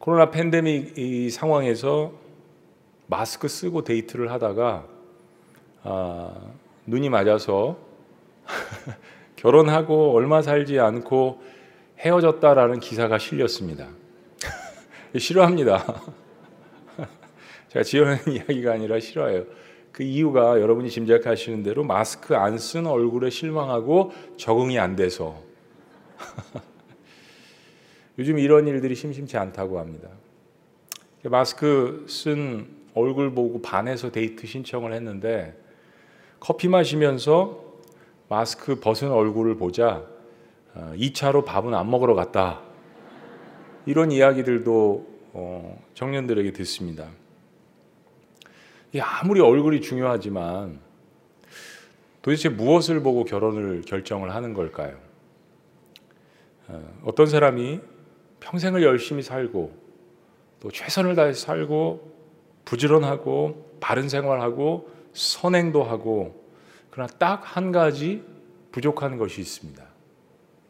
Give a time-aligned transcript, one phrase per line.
[0.00, 2.12] 코로나 팬데믹 이 상황에서
[3.06, 4.86] 마스크 쓰고 데이트를 하다가
[5.82, 6.34] 아,
[6.86, 7.76] 눈이 맞아서
[9.36, 11.42] 결혼하고 얼마 살지 않고
[11.98, 13.88] 헤어졌다라는 기사가 실렸습니다.
[15.18, 15.84] 싫어합니다.
[17.68, 19.44] 제가 지어낸 이야기가 아니라 싫어요.
[19.92, 25.42] 그 이유가 여러분이 짐작하시는 대로 마스크 안 쓴 얼굴에 실망하고 적응이 안 돼서
[28.20, 30.10] 요즘 이런 일들이 심심치 않다고 합니다.
[31.24, 35.58] 마스크 쓴 얼굴 보고 반해서 데이트 신청을 했는데
[36.38, 37.64] 커피 마시면서
[38.28, 40.04] 마스크 벗은 얼굴을 보자
[40.74, 42.60] 2차로 어, 밥은 안 먹으러 갔다.
[43.86, 47.08] 이런 이야기들도 어, 청년들에게 듣습니다.
[49.00, 50.78] 아무리 얼굴이 중요하지만
[52.20, 54.98] 도대체 무엇을 보고 결혼을 결정을 하는 걸까요?
[56.68, 57.80] 어, 어떤 사람이
[58.40, 59.72] 평생을 열심히 살고
[60.60, 62.12] 또 최선을 다해서 살고
[62.64, 66.44] 부지런하고 바른 생활하고 선행도 하고
[66.90, 68.22] 그러나 딱 한 가지
[68.72, 69.84] 부족한 것이 있습니다.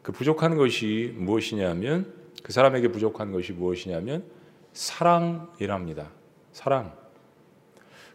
[0.02, 4.24] 그 부족한 것이 무엇이냐면 그 사람에게 부족한 것이 무엇이냐면
[4.72, 6.10] 사랑이랍니다.
[6.52, 6.94] 사랑.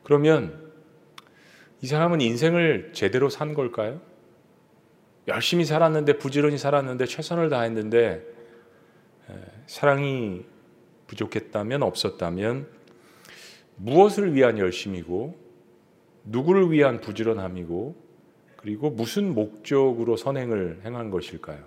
[0.04, 0.72] 그러면
[1.82, 4.02] 이 사람은 인생을 제대로 산 걸까요?
[5.28, 8.35] 열심히 살았는데 부지런히 살았는데 최선을 다했는데
[9.68, 10.46] 사랑이
[11.08, 12.68] 부족했다면 없었다면
[13.78, 15.38] 무엇을 위한 열심이고
[16.26, 17.96] 누구를 위한 부지런함이고
[18.58, 21.64] 그리고 무슨 목적으로 선행을 행한 것일까요?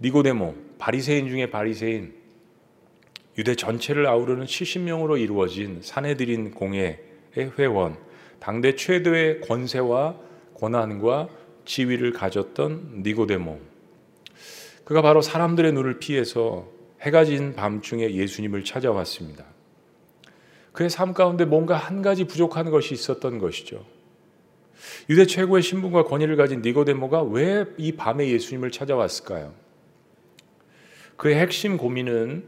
[0.00, 2.14] 니고데모 바리새인 중에 바리새인
[3.38, 6.98] 유대 전체를 아우르는 70명으로 이루어진 사내들인 공회의
[7.58, 7.96] 회원
[8.38, 10.18] 당대 최대의 권세와
[10.54, 11.28] 권한과
[11.64, 13.69] 지위를 가졌던 니고데모
[14.90, 16.66] 그가 바로 사람들의 눈을 피해서
[17.02, 19.44] 해가 진 밤중에 예수님을 찾아왔습니다.
[20.72, 23.84] 그의 삶 가운데 뭔가 한 가지 부족한 것이 있었던 것이죠.
[25.08, 29.54] 유대 최고의 신분과 권위를 가진 니고데모가 왜 이 밤에 예수님을 찾아왔을까요?
[31.16, 32.46] 그의 핵심 고민은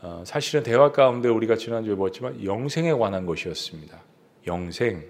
[0.00, 4.02] 어, 사실은 대화 가운데 우리가 지난주에 보았지만 영생에 관한 것이었습니다.
[4.46, 5.04] 영생.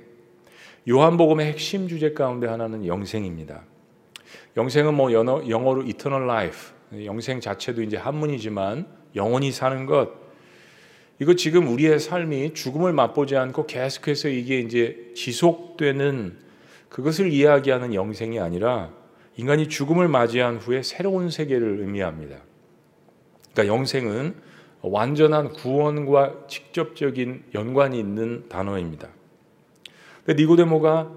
[0.88, 3.62] 요한복음의 핵심 주제 가운데 하나는 영생입니다.
[4.56, 6.73] 영생은 뭐 영어, 영어로 eternal life,
[7.05, 10.10] 영생 자체도 이제 한문이지만 영원히 사는 것.
[11.21, 16.37] 이거 지금 우리의 삶이 죽음을 맛보지 않고 계속해서 이게 이제 지속되는
[16.88, 18.93] 그것을 이야기하는 영생이 아니라
[19.37, 22.38] 인간이 죽음을 맞이한 후에 새로운 세계를 의미합니다.
[23.53, 24.34] 그러니까 영생은
[24.83, 29.09] 완전한 구원과 직접적인 연관이 있는 단어입니다.
[30.28, 31.10] 니고데모가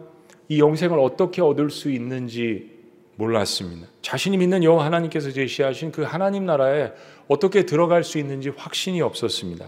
[0.50, 2.77] 이 영생을 어떻게 얻을 수 있는지
[3.18, 3.88] 몰랐습니다.
[4.02, 6.92] 자신이 믿는 여호와 하나님께서 제시하신 그 하나님 나라에
[7.28, 9.68] 어떻게 들어갈 수 있는지 확신이 없었습니다.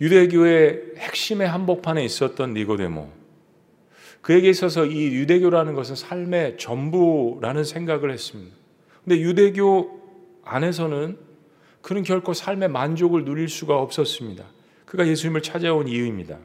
[0.00, 3.08] 유대교의 핵심의 한복판에 있었던 니고데모.
[4.20, 8.56] 그에게 있어서 이 유대교라는 것은 삶의 전부라는 생각을 했습니다.
[9.02, 10.00] 근데 유대교
[10.44, 11.18] 안에서는
[11.82, 14.44] 그는 결코 삶의 만족을 누릴 수가 없었습니다.
[14.86, 16.38] 그가 예수님을 찾아온 이유입니다.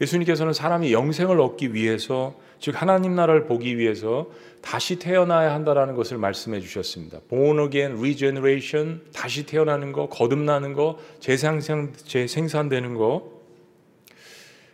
[0.00, 4.26] 예수님께서는 사람이 영생을 얻기 위해서 즉 하나님 나라를 보기 위해서
[4.62, 7.20] 다시 태어나야 한다라는 것을 말씀해 주셨습니다.
[7.28, 13.30] born again, regeneration, 다시 태어나는 거, 거듭나는 거, 재생산 재생산되는 거.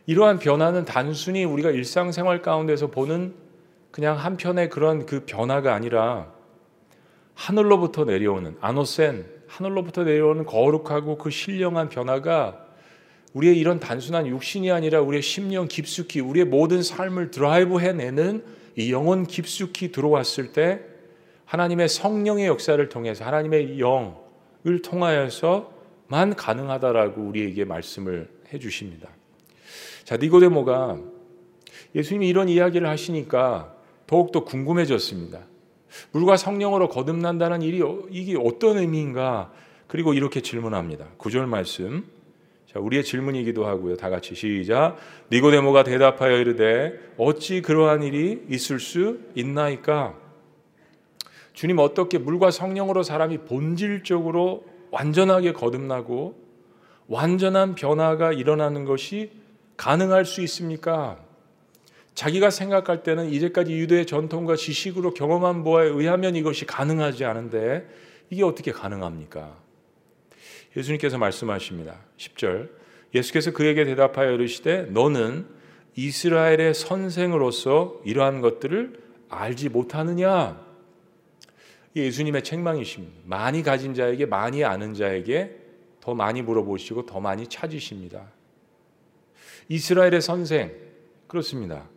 [0.06, 3.34] 이러한 변화는 단순히 우리가 일상생활 가운데서 보는
[3.91, 6.33] 그냥 한편의 그런 그 변화가 아니라
[7.34, 12.66] 하늘로부터 내려오는 아노센 하늘로부터 내려오는 거룩하고 그 신령한 변화가
[13.34, 18.44] 우리의 이런 단순한 육신이 아니라 우리의 심령 깊숙이 우리의 모든 삶을 드라이브 해내는
[18.76, 20.81] 이 영혼 깊숙이 들어왔을 때
[21.44, 29.09] 하나님의 성령의 역사를 통해서 하나님의 영을 통하여서만 가능하다라고 우리에게 말씀을 해 주십니다.
[30.04, 30.98] 자, 니고데모가
[31.94, 33.75] 예수님이 이런 이야기를 하시니까
[34.06, 35.41] 더욱더 궁금해졌습니다.
[36.12, 39.53] 물과 성령으로 거듭난다는 일이 이게 어떤 의미인가?
[39.87, 41.06] 그리고 이렇게 질문합니다.
[41.18, 42.04] 구절 말씀.
[42.72, 43.97] 자, 우리의 질문이기도 하고요.
[43.97, 44.97] 다 같이 시작.
[45.30, 50.15] 니고데모가 대답하여 이르되 어찌 그러한 일이 있을 수 있나이까?
[51.53, 56.41] 주님 어떻게 물과 성령으로 사람이 본질적으로 완전하게 거듭나고
[57.09, 59.33] 완전한 변화가 일어나는 것이
[59.77, 61.18] 가능할 수 있습니까?
[62.15, 67.86] 자기가 생각할 때는 이제까지 유대의 전통과 지식으로 경험한 바에 의하면 이것이 가능하지 않은데
[68.30, 69.61] 이게 어떻게 가능합니까?
[70.77, 72.01] 예수님께서 말씀하십니다.
[72.16, 72.71] 10절.
[73.15, 75.47] 예수께서 그에게 대답하여 이르시되 너는
[75.97, 78.98] 이스라엘의 선생으로서 이러한 것들을
[79.28, 80.60] 알지 못하느냐?
[81.95, 83.21] 예수님의 책망이십니다.
[83.24, 85.59] 많이 가진 자에게 많이 아는 자에게
[86.01, 88.30] 더 많이 물어보시고 더 많이 찾으십니다.
[89.68, 90.72] 이스라엘의 선생
[91.27, 91.89] 그렇습니다.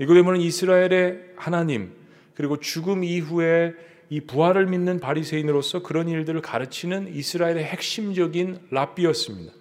[0.00, 1.94] 니고데모는 이스라엘의 하나님
[2.34, 3.74] 그리고 죽음 이후에
[4.08, 9.52] 이 부활을 믿는 바리새인으로서 그런 일들을 가르치는 이스라엘의 핵심적인 랍비였습니다.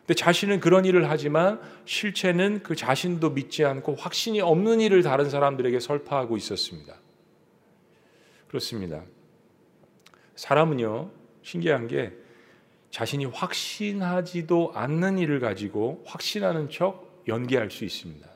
[0.00, 5.80] 근데 자신은 그런 일을 하지만 실체는 그 자신도 믿지 않고 확신이 없는 일을 다른 사람들에게
[5.80, 6.94] 설파하고 있었습니다.
[8.48, 9.02] 그렇습니다.
[10.36, 11.10] 사람은요,
[11.42, 12.12] 신기한 게
[12.90, 18.26] 자신이 확신하지도 않는 일을 가지고 확신하는 척 연기할 수 있습니다.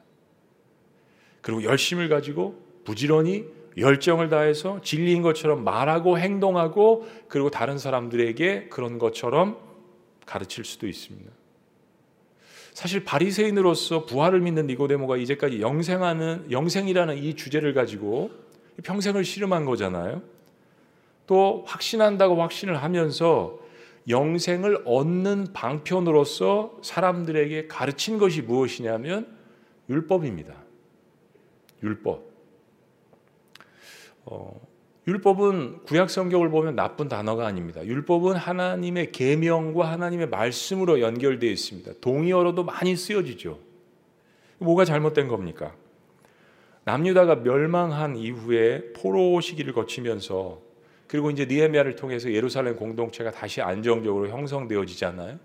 [1.41, 3.47] 그리고 열심을 가지고 부지런히
[3.81, 9.59] 열정을 다해서 진리인 것처럼 말하고 행동하고 그리고 다른 사람들에게 그런 것처럼
[10.27, 11.31] 가르칠 수도 있습니다.
[12.73, 18.31] 사실 바리새인으로서 부활을 믿는 니고데모가 이제까지 영생하는 영생이라는 이 주제를 가지고
[18.83, 20.23] 평생을 씨름한 거잖아요.
[21.27, 23.59] 또 확신한다고 확신을 하면서
[24.09, 29.27] 영생을 얻는 방편으로서 사람들에게 가르친 것이 무엇이냐면
[29.89, 30.55] 율법입니다.
[31.83, 32.30] 율법.
[34.31, 34.61] 어,
[35.07, 37.85] 율법은 구약 성경을 보면 나쁜 단어가 아닙니다.
[37.85, 41.93] 율법은 하나님의 계명과 하나님의 말씀으로 연결되어 있습니다.
[42.01, 43.59] 동의어로도 많이 쓰여지죠.
[44.59, 45.75] 뭐가 잘못된 겁니까?
[46.85, 50.61] 남유다가 멸망한 이후에 포로 시기를 거치면서
[51.07, 55.39] 그리고 이제 니에미아를 통해서 예루살렘 공동체가 다시 안정적으로 형성되어지잖아요.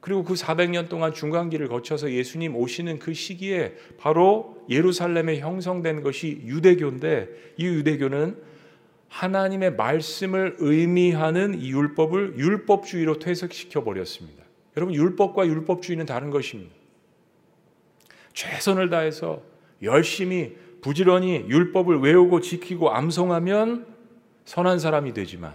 [0.00, 7.54] 그리고 그 400년 동안 중간기를 거쳐서 예수님 오시는 그 시기에 바로 예루살렘에 형성된 것이 유대교인데
[7.58, 8.36] 이 유대교는
[9.08, 14.44] 하나님의 말씀을 의미하는 이 율법을 율법주의로 퇴색시켜 버렸습니다.
[14.76, 16.74] 여러분 율법과 율법주의는 다른 것입니다.
[18.32, 19.42] 최선을 다해서
[19.82, 23.86] 열심히 부지런히 율법을 외우고 지키고 암송하면
[24.44, 25.54] 선한 사람이 되지만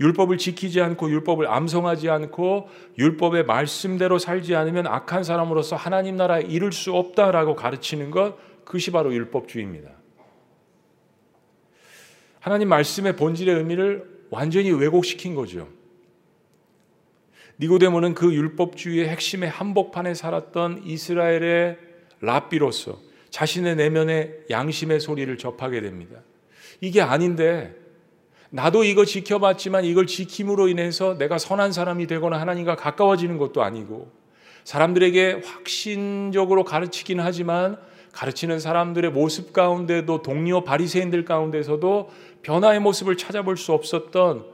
[0.00, 2.68] 율법을 지키지 않고 율법을 암송하지 않고
[2.98, 9.14] 율법의 말씀대로 살지 않으면 악한 사람으로서 하나님 나라에 이를 수 없다라고 가르치는 것 그것이 바로
[9.14, 9.90] 율법주의입니다.
[12.40, 15.68] 하나님 말씀의 본질의 의미를 완전히 왜곡시킨 거죠.
[17.60, 21.78] 니고데모는 그 율법주의의 핵심의 한복판에 살았던 이스라엘의
[22.20, 22.98] 랍비로서
[23.30, 26.20] 자신의 내면의 양심의 소리를 접하게 됩니다.
[26.80, 27.76] 이게 아닌데
[28.54, 34.12] 나도 이거 지켜봤지만 이걸 지킴으로 인해서 내가 선한 사람이 되거나 하나님과 가까워지는 것도 아니고
[34.64, 37.78] 사람들에게 확신적으로 가르치긴 하지만
[38.12, 42.10] 가르치는 사람들의 모습 가운데도 동료 바리새인들 가운데서도
[42.42, 44.44] 변화의 모습을 찾아볼 수 없었던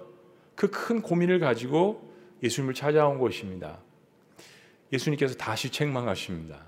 [0.54, 2.12] 그 큰 고민을 가지고
[2.42, 3.78] 예수님을 찾아온 것입니다.
[4.92, 6.66] 예수님께서 다시 책망하십니다.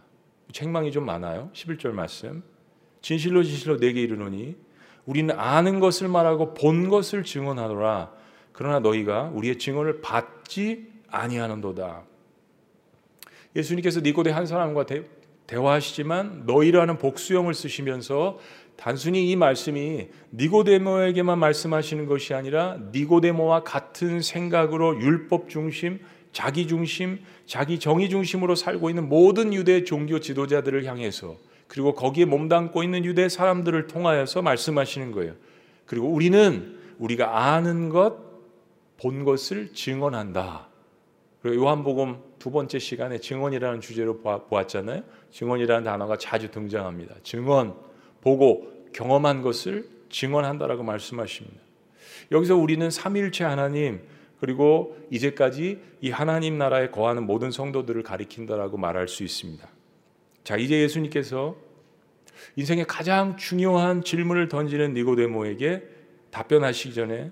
[0.53, 1.51] 책망이 좀 많아요.
[1.55, 2.43] 11절 말씀.
[3.03, 4.57] 진실로 진실로 내게 이르노니
[5.07, 8.11] 우리는 아는 것을 말하고 본 것을 증언하노라.
[8.53, 12.03] 그러나 너희가 우리의 증언을 받지 아니하는도다.
[13.57, 15.05] 예수님께서 니고데 한 사람과 대,
[15.47, 18.39] 대화하시지만 너희라는 복수형을 쓰시면서
[18.77, 25.99] 단순히 이 말씀이 니고데모에게만 말씀하시는 것이 아니라 니고데모와 같은 생각으로 율법 중심,
[26.33, 31.37] 자기 중심, 자기 정의 중심으로 살고 있는 모든 유대 종교 지도자들을 향해서
[31.71, 35.35] 그리고 거기에 몸담고 있는 유대 사람들을 통하여서 말씀하시는 거예요.
[35.87, 38.19] 그리고 우리는 우리가 아는 것,
[38.97, 40.67] 본 것을 증언한다.
[41.41, 45.05] 그리고 요한복음 두 번째 시간에 증언이라는 주제로 보았잖아요.
[45.31, 47.15] 증언이라는 단어가 자주 등장합니다.
[47.23, 47.77] 증언,
[48.21, 51.61] 보고 경험한 것을 증언한다라고 말씀하십니다.
[52.33, 54.01] 여기서 우리는 삼일체 하나님
[54.41, 59.69] 그리고 이제까지 이 하나님 나라에 거하는 모든 성도들을 가리킨다라고 말할 수 있습니다.
[60.51, 61.55] 자, 이제 예수님께서
[62.57, 65.85] 인생의 가장 중요한 질문을 던지는 니고데모에게
[66.33, 67.31] 답변하시기 전에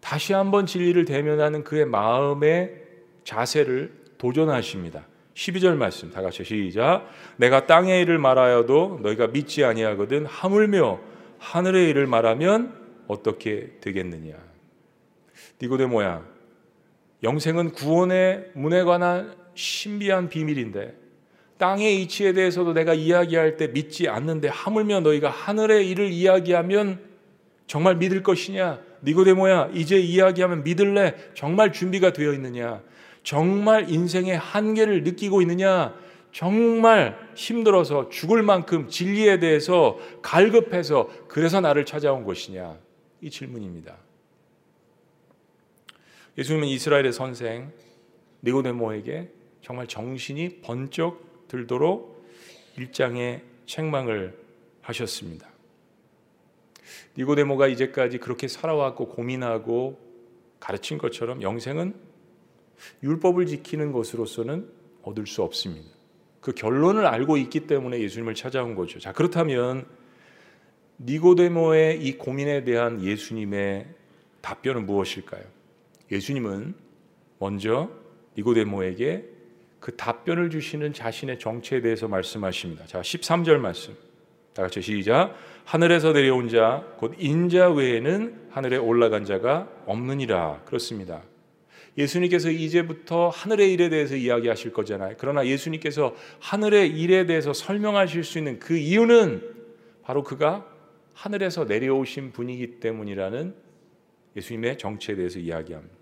[0.00, 2.74] 다시 한번 진리를 대면하는 그의 마음의
[3.22, 5.06] 자세를 도전하십니다.
[5.34, 7.08] 12절 말씀 다 같이 시작.
[7.36, 10.98] 내가 땅의 일을 말하여도 너희가 믿지 아니하거든 하물며
[11.38, 12.74] 하늘의 일을 말하면
[13.06, 14.34] 어떻게 되겠느냐.
[15.62, 16.26] 니고데모야.
[17.22, 21.05] 영생은 구원의 문에 관한 신비한 비밀인데
[21.58, 27.00] 땅의 이치에 대해서도 내가 이야기할 때 믿지 않는데 하물며 너희가 하늘의 일을 이야기하면
[27.66, 28.80] 정말 믿을 것이냐?
[29.02, 31.14] 니고데모야, 이제 이야기하면 믿을래?
[31.34, 32.82] 정말 준비가 되어 있느냐?
[33.22, 35.94] 정말 인생의 한계를 느끼고 있느냐?
[36.32, 42.78] 정말 힘들어서 죽을 만큼 진리에 대해서 갈급해서 그래서 나를 찾아온 것이냐?
[43.22, 43.96] 이 질문입니다.
[46.36, 47.72] 예수님은 이스라엘의 선생
[48.44, 49.30] 니고데모에게
[49.62, 52.26] 정말 정신이 번쩍 들도록
[52.76, 54.38] 일장의 책망을
[54.82, 55.48] 하셨습니다.
[57.18, 59.98] 니고데모가 이제까지 그렇게 살아왔고 고민하고
[60.60, 61.94] 가르친 것처럼 영생은
[63.02, 64.68] 율법을 지키는 것으로서는
[65.02, 65.88] 얻을 수 없습니다.
[66.40, 68.98] 그 결론을 알고 있기 때문에 예수님을 찾아온 거죠.
[69.00, 69.86] 자, 그렇다면
[71.00, 73.86] 니고데모의 이 고민에 대한 예수님의
[74.40, 75.42] 답변은 무엇일까요?
[76.10, 76.74] 예수님은
[77.38, 77.90] 먼저
[78.36, 79.35] 니고데모에게
[79.86, 82.86] 그 답변을 주시는 자신의 정체에 대해서 말씀하십니다.
[82.86, 83.94] 자, 13절 말씀.
[84.52, 85.36] 다 같이 시작.
[85.64, 90.62] 하늘에서 내려온 자, 곧 인자 외에는 하늘에 올라간 자가 없느니라.
[90.64, 91.22] 그렇습니다.
[91.96, 95.14] 예수님께서 이제부터 하늘의 일에 대해서 이야기하실 거잖아요.
[95.18, 99.40] 그러나 예수님께서 하늘의 일에 대해서 설명하실 수 있는 그 이유는
[100.02, 100.66] 바로 그가
[101.14, 103.54] 하늘에서 내려오신 분이기 때문이라는
[104.34, 105.95] 예수님의 정체에 대해서 이야기합니다.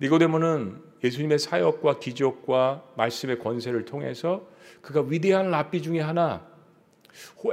[0.00, 4.48] 니고데모는 예수님의 사역과 기적과 말씀의 권세를 통해서
[4.80, 6.46] 그가 위대한 랍비 중에 하나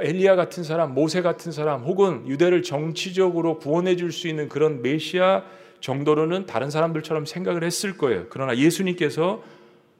[0.00, 5.44] 엘리야 같은 사람, 모세 같은 사람 혹은 유대를 정치적으로 구원해 줄 수 있는 그런 메시아
[5.80, 8.26] 정도로는 다른 사람들처럼 생각을 했을 거예요.
[8.30, 9.42] 그러나 예수님께서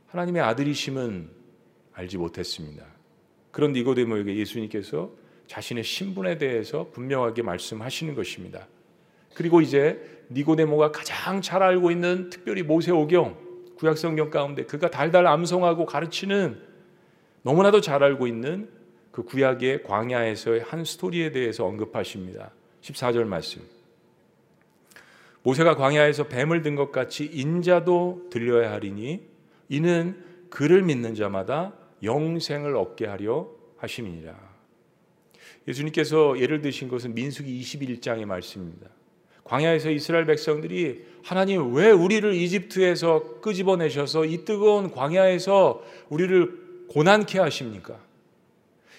[0.09, 1.29] 하나님의 아들이심은
[1.93, 2.85] 알지 못했습니다.
[3.51, 5.11] 그런 니고데모에게 예수님께서
[5.47, 8.67] 자신의 신분에 대해서 분명하게 말씀하시는 것입니다.
[9.35, 13.37] 그리고 이제 니고데모가 가장 잘 알고 있는 특별히 모세오경
[13.77, 16.61] 구약성경 가운데 그가 달달 암송하고 가르치는
[17.43, 18.69] 너무나도 잘 알고 있는
[19.11, 22.53] 그 구약의 광야에서의 한 스토리에 대해서 언급하십니다.
[22.83, 23.63] 14절 말씀.
[25.43, 29.27] 모세가 광야에서 뱀을 든 것 같이 인자도 들려야 하리니
[29.69, 31.73] 이는 그를 믿는 자마다
[32.03, 33.49] 영생을 얻게 하려
[33.79, 34.53] 하심이니라.
[35.67, 38.89] 예수님께서 예를 드신 것은 민수기 21장의 말씀입니다.
[39.53, 47.99] 광야에서 이스라엘 백성들이 하나님 왜 우리를 이집트에서 끄집어내셔서 이 뜨거운 광야에서 우리를 고난케 하십니까?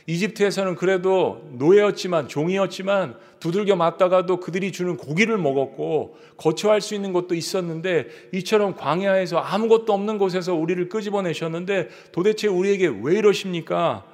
[0.05, 8.09] 이집트에서는 그래도 노예였지만 종이었지만 두들겨 맞다가도 그들이 주는 고기를 먹었고 거처할 수 있는 것도 있었는데
[8.33, 14.05] 이처럼 광야에서 아무것도 없는 곳에서 우리를 끄집어내셨는데 도대체 우리에게 왜 이러십니까?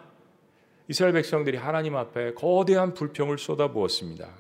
[0.88, 4.39] 이스라엘 백성들이 하나님 앞에 거대한 불평을 쏟아부었습니다.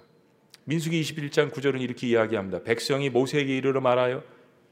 [0.70, 2.62] 민수기 21장 9절은 이렇게 이야기합니다.
[2.62, 4.22] 백성이 모세에게 이르러 말하여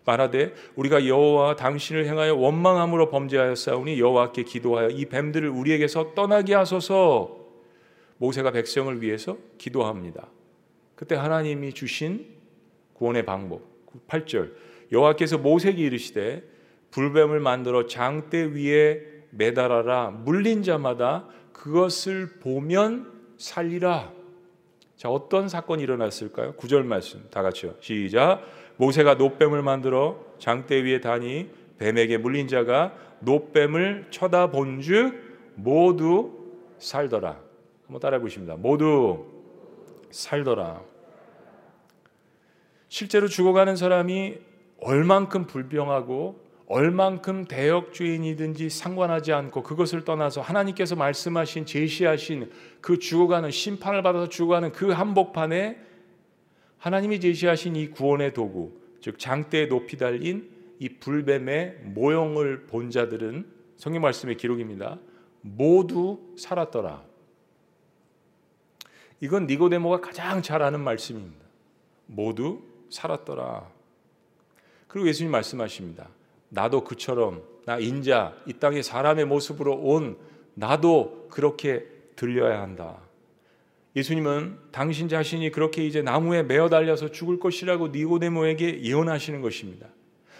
[0.05, 7.47] 말하되 우리가 여호와 당신을 행하여 원망함으로 범죄하였사오니 여호와께 기도하여 이 뱀들을 우리에게서 떠나게 하소서.
[8.17, 10.27] 모세가 백성을 위해서 기도합니다.
[10.93, 12.27] 그때 하나님이 주신
[12.93, 13.63] 구원의 방법
[14.07, 14.53] 8절
[14.91, 16.43] 여호와께서 모세에게 이르시되
[16.91, 19.01] 불뱀을 만들어 장대 위에
[19.31, 24.16] 매달아라 물린 자마다 그것을 보면 살리라.
[24.97, 26.53] 자, 어떤 사건이 일어났을까요?
[26.53, 27.75] 구절 말씀 다 같이요.
[27.79, 28.41] 시작.
[28.77, 36.33] 모세가 노뱀을 만들어 장대 위에 다니 뱀에게 물린 자가 노뱀을 쳐다본즉 모두
[36.79, 37.39] 살더라.
[37.85, 38.55] 한번 따라해 보십니다.
[38.55, 39.27] 모두
[40.09, 40.81] 살더라.
[42.87, 44.37] 실제로 죽어가는 사람이
[44.81, 54.27] 얼만큼 불병하고 얼만큼 대역죄인이든지 상관하지 않고 그것을 떠나서 하나님께서 말씀하신 제시하신 그 죽어가는 심판을 받아서
[54.27, 55.79] 죽어가는 그 한복판에
[56.77, 63.47] 하나님이 제시하신 이 구원의 도구, 즉 장대에 높이 달린 이 불뱀의 모형을 본 자들은
[63.77, 64.99] 성경 말씀의 기록입니다.
[65.41, 67.03] 모두 살았더라.
[69.21, 71.45] 이건 니고데모가 가장 잘 아는 말씀입니다.
[72.07, 73.71] 모두 살았더라.
[74.87, 76.09] 그리고 예수님 말씀하십니다.
[76.49, 80.17] 나도 그처럼 나 인자 이 땅에 사람의 모습으로 온
[80.53, 81.85] 나도 그렇게
[82.15, 82.97] 들려야 한다.
[83.95, 89.87] 예수님은 당신 자신이 그렇게 이제 나무에 매어 달려서 죽을 것이라고 니고데모에게 예언하시는 것입니다.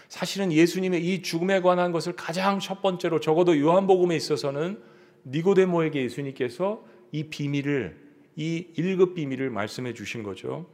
[0.08, 4.80] 사실은 예수님의 이 죽음에 관한 것을 가장 첫 번째로 적어도 요한복음에 있어서는
[5.26, 7.96] 니고데모에게 예수님께서 이 비밀을
[8.36, 10.66] 이 1급 비밀을 말씀해 주신 거죠.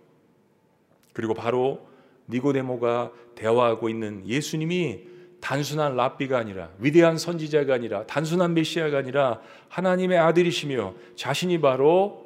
[1.12, 1.88] 그리고 바로
[2.28, 5.13] 니고데모가 대화하고 있는 예수님이
[5.44, 12.24] 단순한 랍비가 아니라 위대한 선지자가 아니라 단순한 메시아가 아니라 하나님의 아들이시며 자신이 바로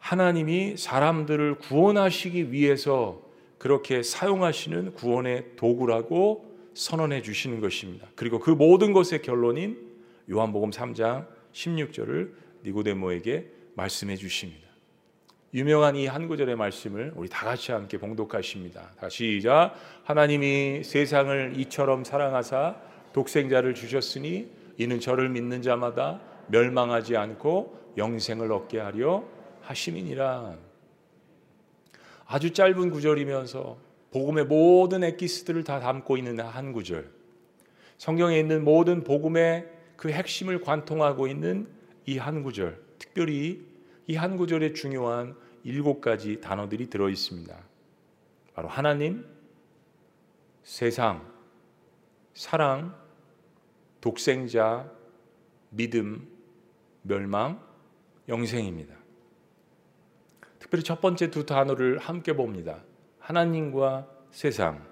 [0.00, 3.22] 하나님이 사람들을 구원하시기 위해서
[3.56, 8.08] 그렇게 사용하시는 구원의 도구라고 선언해 주시는 것입니다.
[8.16, 9.78] 그리고 그 모든 것의 결론인
[10.28, 12.32] 요한복음 3장 16절을
[12.64, 14.63] 니고데모에게 말씀해 주십니다.
[15.54, 18.90] 유명한 이 한 구절의 말씀을 우리 다 같이 함께 봉독하십니다.
[18.98, 19.74] 다시 시작.
[20.02, 22.74] 하나님이 세상을 이처럼 사랑하사
[23.12, 29.24] 독생자를 주셨으니 이는 저를 믿는 자마다 멸망하지 않고 영생을 얻게 하려
[29.60, 30.56] 하심이니라.
[32.26, 33.78] 아주 짧은 구절이면서
[34.12, 37.08] 복음의 모든 엑기스들을 다 담고 있는 한 구절.
[37.98, 41.68] 성경에 있는 모든 복음의 그 핵심을 관통하고 있는
[42.06, 42.82] 이 한 구절.
[42.98, 43.64] 특별히
[44.08, 47.56] 이 한 구절의 중요한 일곱 가지 단어들이 들어 있습니다.
[48.54, 49.26] 바로 하나님,
[50.62, 51.26] 세상,
[52.34, 52.94] 사랑,
[54.00, 54.90] 독생자,
[55.70, 56.28] 믿음,
[57.02, 57.60] 멸망,
[58.28, 58.94] 영생입니다.
[60.58, 62.82] 특별히 첫 번째 두 단어를 함께 봅니다.
[63.18, 64.86] 하나님과 세상.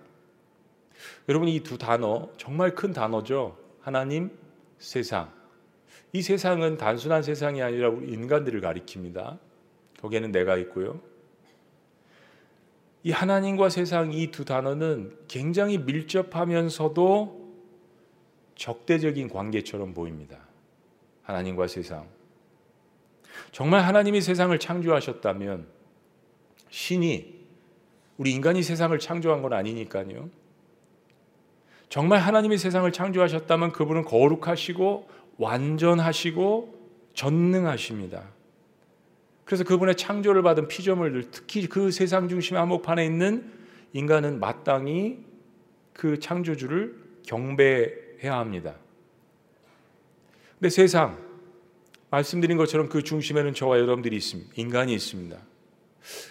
[1.29, 3.59] 여러분 이 두 단어 정말 큰 단어죠.
[3.81, 4.31] 하나님,
[4.79, 5.33] 세상.
[6.13, 9.39] 이 세상은 단순한 세상이 아니라 우리 인간들을 가리킵니다.
[10.03, 11.01] 거기에는 내가 있고요.
[13.05, 17.43] 이 하나님과 세상 이 두 단어는 굉장히 밀접하면서도
[18.55, 20.39] 적대적인 관계처럼 보입니다.
[21.23, 22.07] 하나님과 세상.
[23.51, 25.67] 정말 하나님이 세상을 창조하셨다면
[26.71, 27.43] 신이
[28.19, 30.31] 우리 인간이 세상을 창조한 건 아니니까요.
[31.89, 36.83] 정말 하나님이 세상을 창조하셨다면 그분은 거룩하시고 완전하시고
[37.15, 38.29] 전능하십니다.
[39.45, 43.51] 그래서 그분의 창조를 받은 피조물들, 특히 그 세상 중심의 한복판에 있는
[43.93, 45.19] 인간은 마땅히
[45.93, 46.97] 그 창조주를
[47.27, 48.75] 경배해야 합니다.
[50.59, 51.19] 근데 세상,
[52.11, 54.53] 말씀드린 것처럼 그 중심에는 저와 여러분들이 있습니다.
[54.57, 55.37] 인간이 있습니다.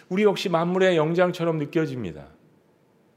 [0.10, 2.28] 우리 역시 만물의 영장처럼 느껴집니다.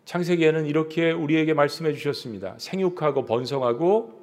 [0.04, 2.56] 창세기에는 이렇게 우리에게 말씀해 주셨습니다.
[2.58, 4.20] 생육하고 번성하고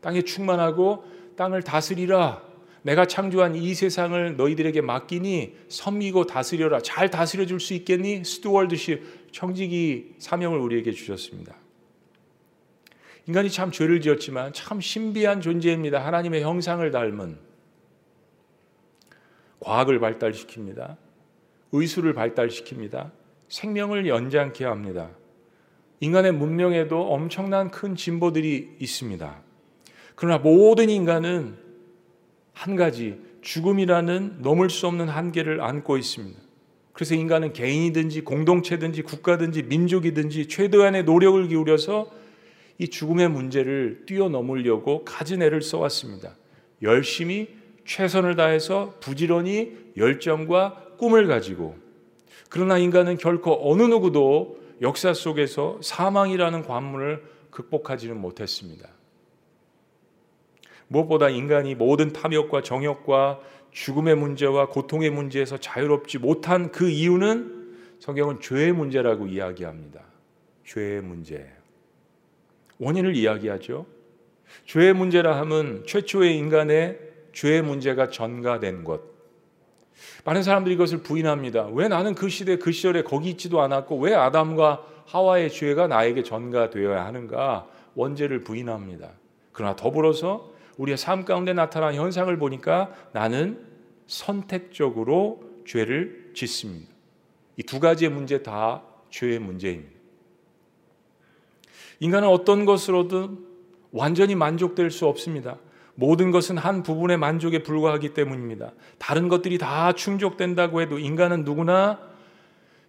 [0.00, 1.04] 땅에 충만하고
[1.36, 2.42] 땅을 다스리라.
[2.88, 6.80] 내가 창조한 이 세상을 너희들에게 맡기니 섬기고 다스려라.
[6.80, 8.24] 잘 다스려 줄 수 있겠니?
[8.24, 11.54] 스튜월드십 청지기 사명을 우리에게 주셨습니다.
[13.26, 16.02] 인간이 참 죄를 지었지만 참 신비한 존재입니다.
[16.02, 17.36] 하나님의 형상을 닮은
[19.60, 20.96] 과학을 발달시킵니다.
[21.72, 23.10] 의술을 발달시킵니다.
[23.50, 25.10] 생명을 연장케 합니다.
[26.00, 29.42] 인간의 문명에도 엄청난 큰 진보들이 있습니다.
[30.14, 31.67] 그러나 모든 인간은
[32.58, 36.40] 한 가지 죽음이라는 넘을 수 없는 한계를 안고 있습니다.
[36.92, 42.10] 그래서 인간은 개인이든지 공동체든지 국가든지 민족이든지 최대한의 노력을 기울여서
[42.78, 46.34] 이 죽음의 문제를 뛰어넘으려고 가진 애를 써왔습니다.
[46.82, 47.48] 열심히
[47.84, 51.76] 최선을 다해서 부지런히 열정과 꿈을 가지고
[52.50, 58.97] 그러나 인간은 결코 어느 누구도 역사 속에서 사망이라는 관문을 극복하지는 못했습니다.
[60.88, 68.72] 무엇보다 인간이 모든 탐욕과 정욕과 죽음의 문제와 고통의 문제에서 자유롭지 못한 그 이유는 성경은 죄의
[68.72, 70.00] 문제라고 이야기합니다.
[70.64, 71.46] 죄의 문제.
[72.78, 73.86] 원인을 이야기하죠.
[74.64, 76.98] 죄의 문제라 함은 최초의 인간의
[77.32, 79.02] 죄의 문제가 전가된 것.
[80.24, 81.66] 많은 사람들이 이것을 부인합니다.
[81.72, 87.04] 왜 나는 그 시대 그 시절에 거기 있지도 않았고 왜 아담과 하와의 죄가 나에게 전가되어야
[87.04, 87.66] 하는가?
[87.94, 89.10] 원죄를 부인합니다.
[89.52, 93.66] 그러나 더불어서 우리의 삶 가운데 나타난 현상을 보니까 나는
[94.06, 96.88] 선택적으로 죄를 짓습니다.
[97.56, 99.98] 이 두 가지의 문제 다 죄의 문제입니다.
[102.00, 103.38] 인간은 어떤 것으로든
[103.90, 105.58] 완전히 만족될 수 없습니다.
[105.96, 108.72] 모든 것은 한 부분의 만족에 불과하기 때문입니다.
[108.98, 111.98] 다른 것들이 다 충족된다고 해도 인간은 누구나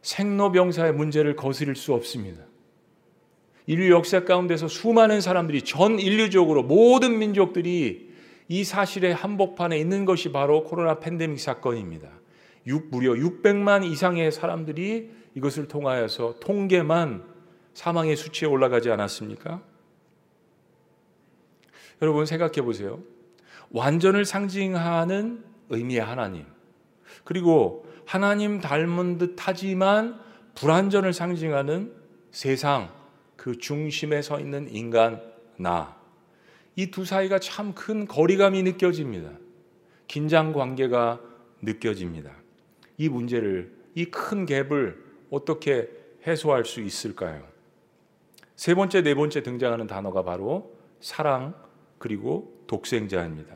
[0.03, 2.43] 생로병사의 문제를 거스릴 수 없습니다.
[3.69, 8.09] 인류 역사 가운데서 수많은 사람들이 전 인류적으로 모든 민족들이
[8.47, 12.09] 이 사실의 한복판에 있는 것이 바로 코로나 팬데믹 사건입니다.
[12.65, 17.23] 6, 무려 600만 이상의 사람들이 이것을 통하여서 통계만
[17.75, 19.61] 사망의 수치에 올라가지 않았습니까?
[22.01, 23.03] 여러분 생각해 보세요.
[23.69, 26.47] 완전을 상징하는 의미의 하나님.
[27.23, 30.19] 그리고 하나님 닮은 듯 하지만
[30.55, 31.93] 불완전을 상징하는
[32.31, 32.97] 세상,
[33.39, 35.21] 그 중심에 서 있는 인간
[35.57, 35.97] 나.
[36.75, 39.31] 이 두 사이가 참 큰 거리감이 느껴집니다.
[40.07, 41.21] 긴장 관계가
[41.61, 42.31] 느껴집니다.
[42.97, 44.97] 이 문제를 이 큰 갭을
[45.29, 45.89] 어떻게
[46.27, 47.47] 해소할 수 있을까요?
[48.57, 51.53] 세 번째, 네 번째 등장하는 단어가 바로 사랑
[51.97, 53.55] 그리고 독생자입니다.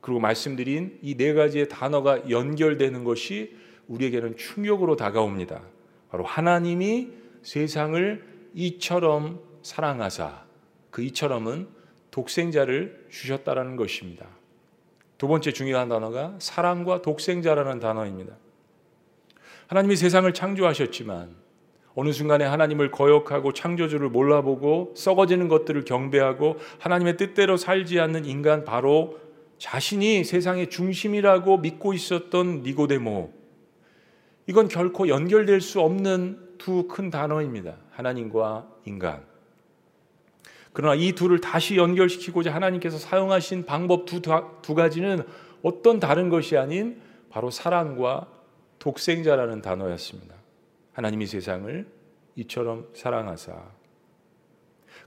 [0.00, 3.56] 그리고 말씀드린 이 네 가지의 단어가 연결되는 것이
[3.88, 5.62] 우리에게는 충격으로 다가옵니다.
[6.10, 7.10] 바로 하나님이
[7.42, 10.44] 세상을 이처럼 사랑하사
[10.90, 11.68] 그 이처럼은
[12.10, 14.26] 독생자를 주셨다라는 것입니다.
[15.18, 18.34] 두 번째 중요한 단어가 사랑과 독생자라는 단어입니다.
[19.66, 21.34] 하나님이 세상을 창조하셨지만
[21.94, 29.18] 어느 순간에 하나님을 거역하고 창조주를 몰라보고 썩어지는 것들을 경배하고 하나님의 뜻대로 살지 않는 인간 바로
[29.58, 33.32] 자신이 세상의 중심이라고 믿고 있었던 니고데모.
[34.46, 37.76] 이건 결코 연결될 수 없는 두 큰 단어입니다.
[37.96, 39.24] 하나님과 인간.
[40.72, 45.26] 그러나 이 둘을 다시 연결시키고자 하나님께서 사용하신 방법 두, 두 가지는
[45.62, 48.28] 어떤 다른 것이 아닌 바로 사랑과
[48.78, 50.34] 독생자라는 단어였습니다.
[50.92, 51.86] 하나님이 세상을
[52.36, 53.54] 이처럼 사랑하사.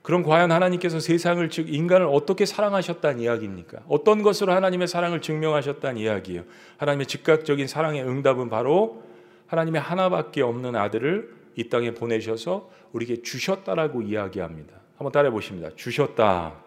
[0.01, 3.83] 그럼 과연 하나님께서 세상을 즉 인간을 어떻게 사랑하셨다는 이야기입니까?
[3.87, 6.43] 어떤 것으로 하나님의 사랑을 증명하셨다는 이야기예요.
[6.77, 9.03] 하나님의 즉각적인 사랑의 응답은 바로
[9.47, 14.79] 하나님의 하나밖에 없는 아들을 이 땅에 보내셔서 우리에게 주셨다라고 이야기합니다.
[14.97, 15.69] 한번 따라해 보십니다.
[15.75, 16.63] 주셨다.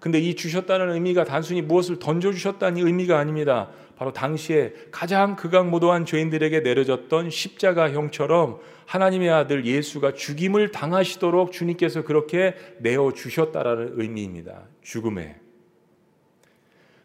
[0.00, 3.70] 근데 이 주셨다는 의미가 단순히 무엇을 던져 주셨다는 의미가 아닙니다.
[3.96, 13.12] 바로 당시에 가장 극악무도한 죄인들에게 내려졌던 십자가형처럼 하나님의 아들 예수가 죽임을 당하시도록 주님께서 그렇게 내어
[13.12, 14.62] 주셨다라는 의미입니다.
[14.82, 15.40] 죽음에.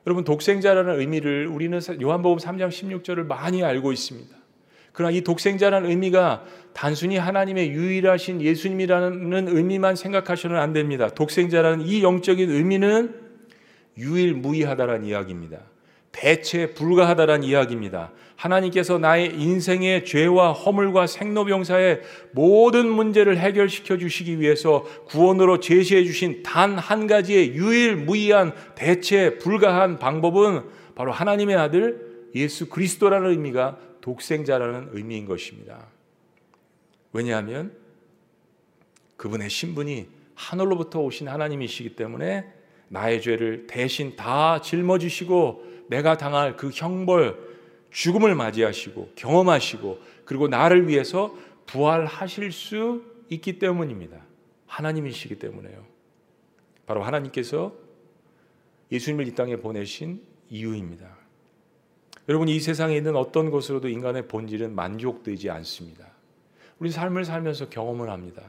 [0.05, 4.40] 여러분 독생자라는 의미를 우리는 요한복음 3장 16절을 많이 알고 있습니다.
[4.93, 11.09] 그러나 이 독생자라는 의미가 단순히 하나님의 유일하신 예수님이라는 의미만 생각하셔는 안 됩니다.
[11.09, 13.15] 독생자라는 이 영적인 의미는
[13.97, 15.59] 유일무이하다라는 이야기입니다.
[16.11, 18.11] 대체 불가하다라는 이야기입니다.
[18.35, 22.01] 하나님께서 나의 인생의 죄와 허물과 생로병사의
[22.31, 30.63] 모든 문제를 해결시켜 주시기 위해서 구원으로 제시해 주신 단 한 가지의 유일무이한 대체 불가한 방법은
[30.95, 35.87] 바로 하나님의 아들 예수 그리스도라는 의미가 독생자라는 의미인 것입니다.
[37.13, 37.75] 왜냐하면
[39.17, 42.51] 그분의 신분이 하늘로부터 오신 하나님이시기 때문에
[42.87, 47.51] 나의 죄를 대신 다 짊어지시고 내가 당할 그 형벌,
[47.91, 51.35] 죽음을 맞이하시고 경험하시고 그리고 나를 위해서
[51.65, 54.17] 부활하실 수 있기 때문입니다.
[54.65, 55.85] 하나님이시기 때문에요.
[56.85, 57.73] 바로 하나님께서
[58.91, 61.20] 예수님을 이 땅에 보내신 이유입니다.
[62.31, 66.07] 여러분 이 세상에 있는 어떤 것으로도 인간의 본질은 만족되지 않습니다.
[66.79, 68.41] 우리 삶을 살면서 경험을 합니다.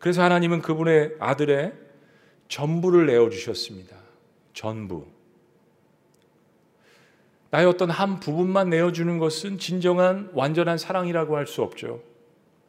[0.00, 1.74] 그래서 하나님은 그분의 아들의
[2.48, 3.96] 전부를 내어 주셨습니다.
[4.52, 5.06] 전부.
[7.50, 12.02] 나의 어떤 한 부분만 내어 주는 것은 진정한 완전한 사랑이라고 할 수 없죠.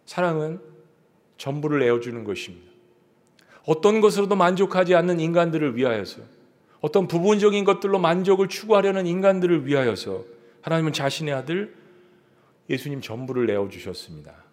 [0.05, 0.61] 사랑은
[1.37, 2.71] 전부를 내어 주는 것입니다.
[3.65, 6.21] 어떤 것으로도 만족하지 않는 인간들을 위하여서
[6.83, 10.25] 어떤 부분적인 것들로 만족을 추구하려는 인간들을 위하여서
[10.63, 11.73] 하나님은 자신의 아들
[12.69, 14.43] 예수님 전부를 내어 주셨습니다.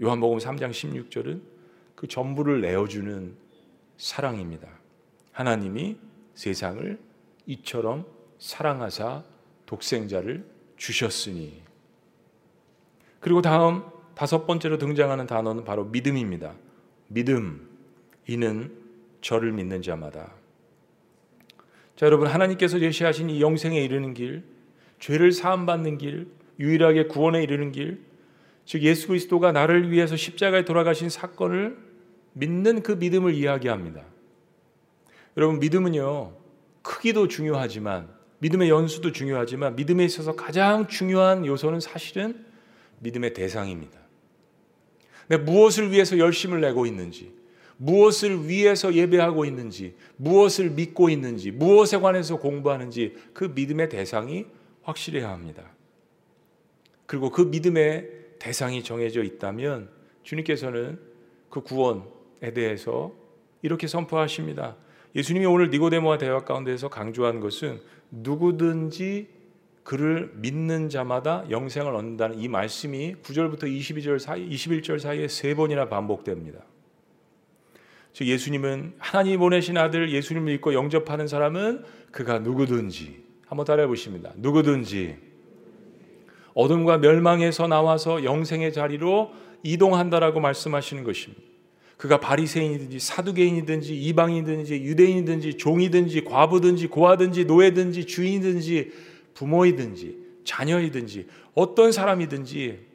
[0.00, 1.42] 요한복음 3장 16절은
[1.96, 3.34] 그 전부를 내어 주는
[3.96, 4.68] 사랑입니다.
[5.32, 5.96] 하나님이
[6.36, 6.96] 세상을
[7.46, 8.06] 이처럼
[8.38, 9.24] 사랑하사
[9.66, 11.62] 독생자를 주셨으니.
[13.18, 13.82] 그리고 다음
[14.14, 16.54] 다섯 번째로 등장하는 단어는 바로 믿음입니다.
[17.08, 17.68] 믿음.
[18.28, 18.72] 이는
[19.20, 20.39] 저를 믿는 자마다.
[22.00, 24.42] 자, 여러분 하나님께서 제시하신 이 영생에 이르는 길,
[25.00, 28.00] 죄를 사함 받는 길, 유일하게 구원에 이르는 길,
[28.64, 31.76] 즉 예수 그리스도가 나를 위해서 십자가에 돌아가신 사건을
[32.32, 34.02] 믿는 그 믿음을 이야기합니다.
[35.36, 36.32] 여러분 믿음은요
[36.80, 38.08] 크기도 중요하지만
[38.38, 42.46] 믿음의 연수도 중요하지만 믿음에 있어서 가장 중요한 요소는 사실은
[43.00, 44.00] 믿음의 대상입니다.
[45.44, 47.39] 무엇을 위해서 열심을 내고 있는지,
[47.82, 54.44] 무엇을 위해서 예배하고 있는지, 무엇을 믿고 있는지, 무엇에 관해서 공부하는지 그 믿음의 대상이
[54.82, 55.62] 확실해야 합니다.
[57.06, 59.88] 그리고 그 믿음의 대상이 정해져 있다면
[60.24, 60.98] 주님께서는
[61.48, 63.12] 그 구원에 대해서
[63.62, 64.76] 이렇게 선포하십니다.
[65.16, 69.28] 예수님이 오늘 니고데모와 대화 가운데서 강조한 것은 누구든지
[69.84, 76.60] 그를 믿는 자마다 영생을 얻는다는 이 말씀이 9절부터 22절 사이 21절 사이에 세 번이나 반복됩니다.
[78.12, 84.32] 즉 예수님은 하나님 보내신 아들 예수님을 믿고 영접하는 사람은 그가 누구든지 한번 따라해 보십니다.
[84.36, 85.16] 누구든지
[86.54, 91.42] 어둠과 멸망에서 나와서 영생의 자리로 이동한다라고 말씀하시는 것입니다.
[91.96, 98.92] 그가 바리새인이든지 사두개인이든지 이방인이든지 유대인이든지 종이든지 과부든지 고아든지 노예든지 주인이든지
[99.34, 102.90] 부모이든지 자녀이든지 어떤 사람이든지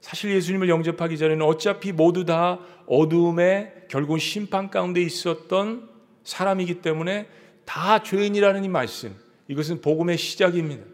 [0.00, 5.88] 사실 예수님을 영접하기 전에는 어차피 모두 다 어두움의 결국 심판 가운데 있었던
[6.24, 7.28] 사람이기 때문에
[7.64, 9.14] 다 죄인이라는 이 말씀.
[9.48, 10.84] 이것은 복음의 시작입니다.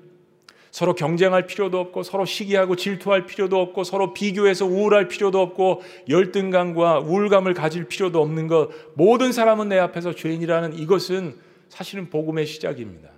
[0.70, 7.00] 서로 경쟁할 필요도 없고 서로 시기하고 질투할 필요도 없고 서로 비교해서 우울할 필요도 없고 열등감과
[7.00, 11.36] 우울감을 가질 필요도 없는 것 모든 사람은 내 앞에서 죄인이라는 이것은
[11.68, 13.10] 사실은 복음의 시작입니다.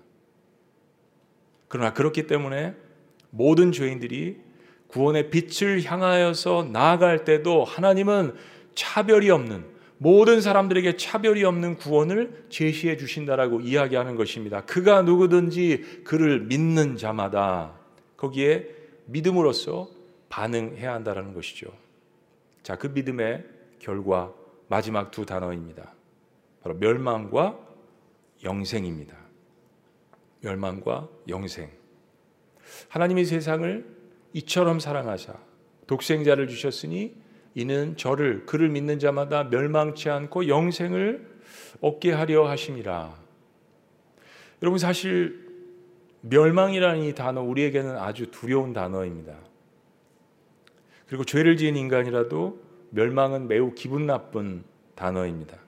[1.68, 2.74] 그러나 그렇기 때문에
[3.30, 4.36] 모든 죄인들이
[4.88, 8.34] 구원의 빛을 향하여서 나아갈 때도 하나님은
[8.74, 9.64] 차별이 없는
[9.98, 14.64] 모든 사람들에게 차별이 없는 구원을 제시해 주신다라고 이야기하는 것입니다.
[14.64, 17.78] 그가 누구든지 그를 믿는 자마다
[18.16, 18.66] 거기에
[19.06, 19.88] 믿음으로써
[20.28, 21.68] 반응해야 한다라는 것이죠.
[22.62, 23.44] 자, 그 믿음의
[23.78, 24.32] 결과
[24.68, 25.94] 마지막 두 단어입니다.
[26.62, 27.58] 바로 멸망과
[28.42, 29.16] 영생입니다.
[30.40, 31.70] 멸망과 영생.
[32.88, 33.86] 하나님이 세상을
[34.32, 35.34] 이처럼 사랑하사
[35.86, 37.21] 독생자를 주셨으니
[37.54, 41.26] 이는 저를 그를 믿는 자마다 멸망치 않고 영생을
[41.80, 43.14] 얻게 하려 하심이라.
[44.62, 45.42] 여러분 사실
[46.22, 49.34] 멸망이라는 이 단어 우리에게는 아주 두려운 단어입니다.
[51.06, 52.60] 그리고 죄를 지은 인간이라도
[52.90, 55.58] 멸망은 매우 기분 나쁜 단어입니다.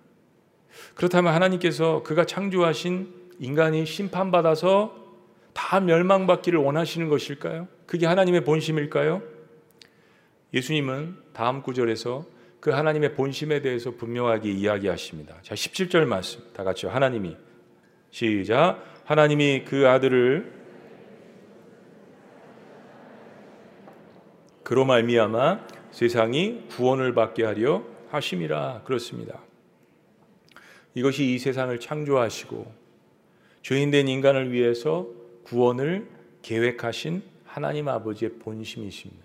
[0.94, 5.05] 그렇다면 하나님께서 그가 창조하신 인간이 심판받아서
[5.53, 7.68] 다 멸망받기를 원하시는 것일까요?
[7.87, 9.23] 그게 하나님의 본심일까요?
[10.53, 12.25] 예수님은 다음 구절에서
[12.61, 15.37] 그 하나님의 본심에 대해서 분명하게 이야기하십니다.
[15.42, 16.40] 자, 17절 말씀.
[16.55, 16.90] 다 같이요.
[16.90, 17.37] 하나님이
[18.11, 18.83] 시작.
[19.05, 20.51] 하나님이 그 아들을
[24.62, 29.42] 그로 말미암아 세상이 구원을 받게 하려 하심이라 그렇습니다.
[30.94, 32.73] 이것이 이 세상을 창조하시고
[33.62, 35.07] 죄인된 인간을 위해서
[35.42, 36.09] 구원을
[36.42, 39.24] 계획하신 하나님 아버지의 본심이십니다.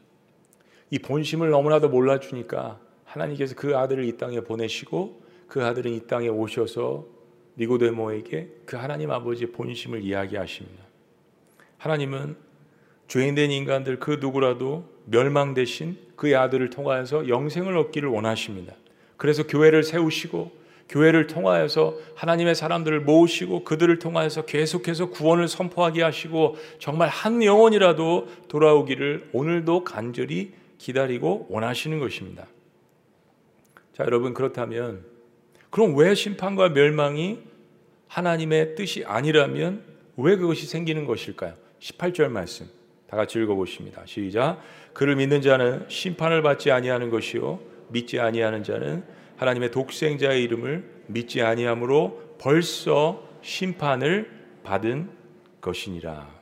[0.92, 7.06] 이 본심을 너무나도 몰라주니까 하나님께서 그 아들을 이 땅에 보내시고 그 아들은 이 땅에 오셔서
[7.58, 10.84] 니고데모에게 그 하나님 아버지의 본심을 이야기하십니다.
[11.78, 12.36] 하나님은
[13.08, 18.74] 죄인된 인간들 그 누구라도 멸망 대신 그의 아들을 통하여서 영생을 얻기를 원하십니다.
[19.18, 27.10] 그래서 교회를 세우시고 교회를 통하여서 하나님의 사람들을 모으시고 그들을 통하여서 계속해서 구원을 선포하게 하시고 정말
[27.10, 32.48] 한 영혼이라도 돌아오기를 오늘도 간절히 기다리고 원하시는 것입니다.
[33.94, 35.06] 자, 여러분 그렇다면
[35.70, 37.40] 그럼 왜 심판과 멸망이
[38.08, 39.84] 하나님의 뜻이 아니라면
[40.18, 41.54] 왜 그것이 생기는 것일까요?
[41.80, 42.68] 18절 말씀.
[43.08, 44.04] 다 같이 읽어 보십니다.
[44.06, 44.62] 시작.
[44.94, 49.04] 그를 믿는 자는 심판을 받지 아니하는 것이요 믿지 아니하는 자는
[49.38, 54.32] 하나님의 독생자의 이름을 믿지 아니함으로 벌써 심판을
[54.64, 55.10] 받은
[55.62, 56.39] 것이니라.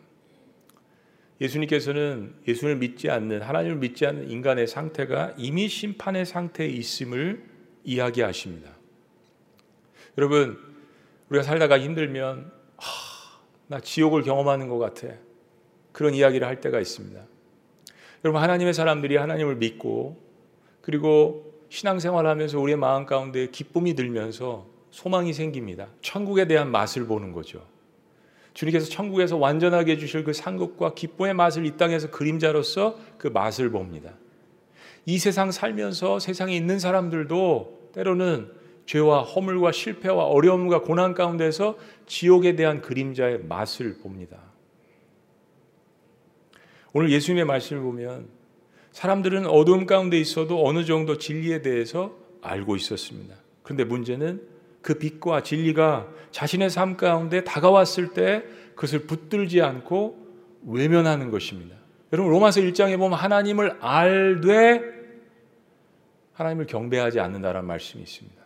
[1.40, 7.44] 예수님께서는 예수를 믿지 않는 하나님을 믿지 않는 인간의 상태가 이미 심판의 상태에 있음을
[7.84, 8.72] 이야기하십니다.
[10.18, 10.58] 여러분
[11.30, 15.10] 우리가 살다가 힘들면 하, 나 지옥을 경험하는 것 같아
[15.92, 17.22] 그런 이야기를 할 때가 있습니다.
[18.24, 20.22] 여러분 하나님의 사람들이 하나님을 믿고
[20.82, 25.88] 그리고 신앙생활하면서 우리의 마음 가운데 기쁨이 들면서 소망이 생깁니다.
[26.02, 27.66] 천국에 대한 맛을 보는 거죠.
[28.58, 34.16] 주님께서 천국에서 완전하게 주실 그 상급과 기쁨의 맛을 이 땅에서 그림자로서 그 맛을 봅니다.
[35.06, 38.52] 이 세상 살면서 세상에 있는 사람들도 때로는
[38.88, 44.40] 죄와 허물과 실패와 어려움과 고난 가운데서 지옥에 대한 그림자의 맛을 봅니다.
[46.94, 48.28] 오늘 예수님의 말씀을 보면
[48.92, 53.36] 사람들은 어두움 가운데 있어도 어느 정도 진리에 대해서 알고 있었습니다.
[53.62, 54.42] 그런데 문제는
[54.88, 60.18] 그 빛과 진리가 자신의 삶 가운데 다가왔을 때 그것을 붙들지 않고
[60.66, 61.76] 외면하는 것입니다.
[62.14, 64.82] 여러분 로마서 1장에 보면 하나님을 알되
[66.32, 68.42] 하나님을 경배하지 않는다라는 말씀이 있습니다.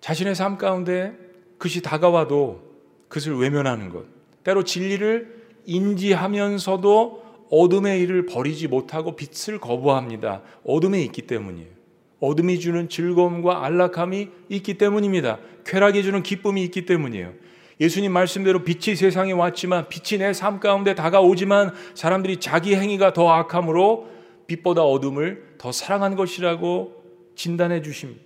[0.00, 1.18] 자신의 삶 가운데
[1.58, 2.62] 그것이 다가와도
[3.08, 4.04] 그것을 외면하는 것.
[4.44, 10.42] 때로 진리를 인지하면서도 어둠의 일을 버리지 못하고 빛을 거부합니다.
[10.64, 11.73] 어둠에 있기 때문이에요.
[12.20, 15.38] 어둠이 주는 즐거움과 안락함이 있기 때문입니다.
[15.66, 17.32] 쾌락이 주는 기쁨이 있기 때문이에요.
[17.80, 24.08] 예수님 말씀대로 빛이 세상에 왔지만 빛이 내 삶 가운데 다가오지만 사람들이 자기 행위가 더 악함으로
[24.46, 27.02] 빛보다 어둠을 더 사랑한 것이라고
[27.34, 28.22] 진단해 주십니다.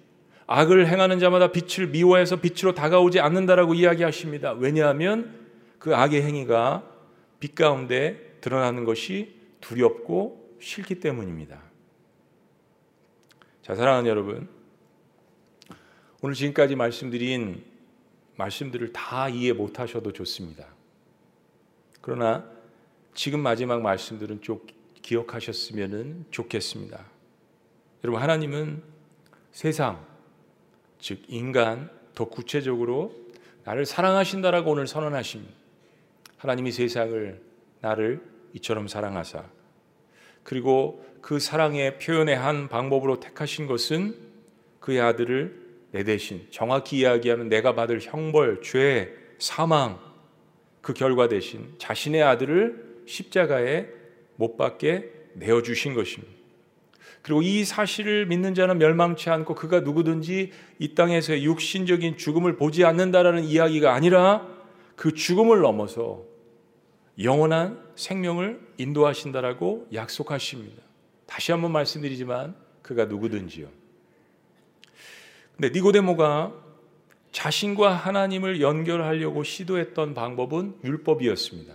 [0.47, 4.53] 악을 행하는 자마다 빛을 미워해서 빛으로 다가오지 않는다라고 이야기하십니다.
[4.53, 5.35] 왜냐하면
[5.79, 6.83] 그 악의 행위가
[7.39, 11.68] 빛 가운데 드러나는 것이 두렵고 싫기 때문입니다.
[13.69, 14.49] 자, 사랑하는 여러분.
[16.23, 17.63] 오늘 지금까지 말씀드린
[18.37, 20.67] 말씀들을 다 이해 못 하셔도 좋습니다.
[22.01, 22.51] 그러나
[23.13, 24.67] 지금 마지막 말씀들은 좀
[25.03, 27.05] 기억하셨으면 좋겠습니다.
[28.05, 28.83] 여러분, 하나님은
[29.53, 30.03] 세상,
[30.99, 33.15] 즉, 인간, 더 구체적으로
[33.65, 35.53] 나를 사랑하신다라고 오늘 선언하십니다.
[36.39, 37.43] 하나님이 세상을
[37.83, 39.58] 나를 이처럼 사랑하사
[40.49, 44.15] 그리고 그 사랑의 표현의 한 방법으로 택하신 것은
[44.81, 45.55] 그의 아들을
[45.91, 49.99] 내 대신 정확히 이야기하면 내가 받을 형벌, 죄, 사망
[50.81, 53.89] 그 결과 대신 자신의 아들을 십자가에
[54.37, 56.33] 못 박게 내어 주신 것입니다.
[57.21, 63.45] 그리고 이 사실을 믿는 자는 멸망치 않고 그가 누구든지 이 땅에서 육신적인 죽음을 보지 않는다라는
[63.45, 64.49] 이야기가 아니라
[64.97, 66.28] 그 죽음을 넘어서
[67.23, 70.83] 영원한 생명을 인도하신다라고 약속하십니다.
[71.27, 73.69] 다시 한번 말씀드리지만 그가 누구든지요.
[75.57, 76.55] 근데 니고데모가
[77.33, 81.75] 자신과 하나님을 연결하려고 시도했던 방법은 율법이었습니다.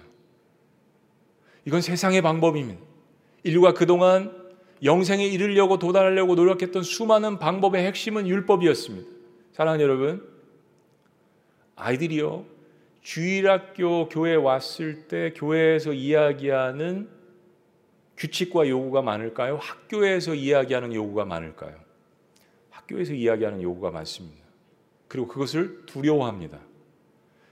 [1.65, 2.82] 이건 세상의 방법입니다.
[3.43, 4.43] 인류가 그동안
[4.84, 9.10] 영생에 이르려고 도달하려고 노력했던 수많은 방법의 핵심은 율법이었습니다.
[9.53, 10.27] 사랑하는 여러분,
[11.75, 12.45] 아이들이요,
[13.04, 17.10] 주일학교 교회 왔을 때 교회에서 이야기하는
[18.18, 19.58] 규칙과 요구가 많을까요?
[19.58, 21.76] 학교에서 이야기하는 요구가 많을까요?
[22.70, 24.42] 학교에서 이야기하는 요구가 많습니다.
[25.10, 26.60] 그리고 그것을 두려워합니다.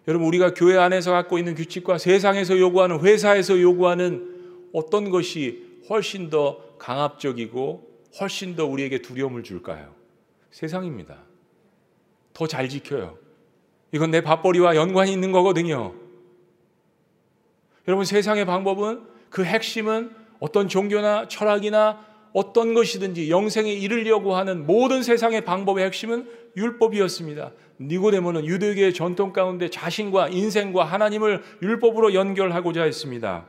[0.08, 6.78] 여러분, 우리가 교회 안에서 갖고 있는 규칙과 세상에서 요구하는, 회사에서 요구하는 어떤 것이 훨씬 더
[6.78, 9.94] 강압적이고 훨씬 더 우리에게 두려움을 줄까요?
[10.52, 11.24] 세상입니다.
[12.34, 13.21] 더 잘 지켜요.
[13.92, 15.94] 이건 내 밥벌이와 연관이 있는 거거든요.
[17.88, 25.44] 여러분, 세상의 방법은 그 핵심은 어떤 종교나 철학이나 어떤 것이든지 영생에 이르려고 하는 모든 세상의
[25.44, 27.52] 방법의 핵심은 율법이었습니다.
[27.82, 33.48] 니고데모는 유대교의 전통 가운데 자신과 인생과 하나님을 율법으로 연결하고자 했습니다.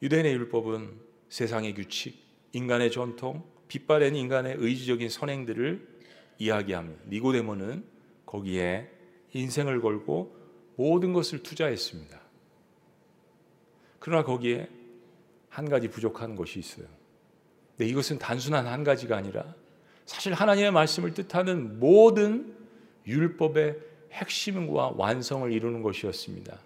[0.00, 0.90] 유대인의 율법은
[1.28, 2.16] 세상의 규칙,
[2.52, 5.91] 인간의 전통, 빛바랜 인간의 의지적인 선행들을
[6.42, 7.02] 이야기합니다.
[7.08, 7.84] 니고데모는
[8.26, 8.90] 거기에
[9.32, 10.36] 인생을 걸고
[10.76, 12.20] 모든 것을 투자했습니다.
[13.98, 14.68] 그러나 거기에
[15.48, 16.86] 한 가지 부족한 것이 있어요.
[17.76, 19.54] 근데 이것은 단순한 한 가지가 아니라
[20.06, 22.54] 사실 하나님의 말씀을 뜻하는 모든
[23.06, 23.78] 율법의
[24.12, 26.58] 핵심과 완성을 이루는 것이었습니다.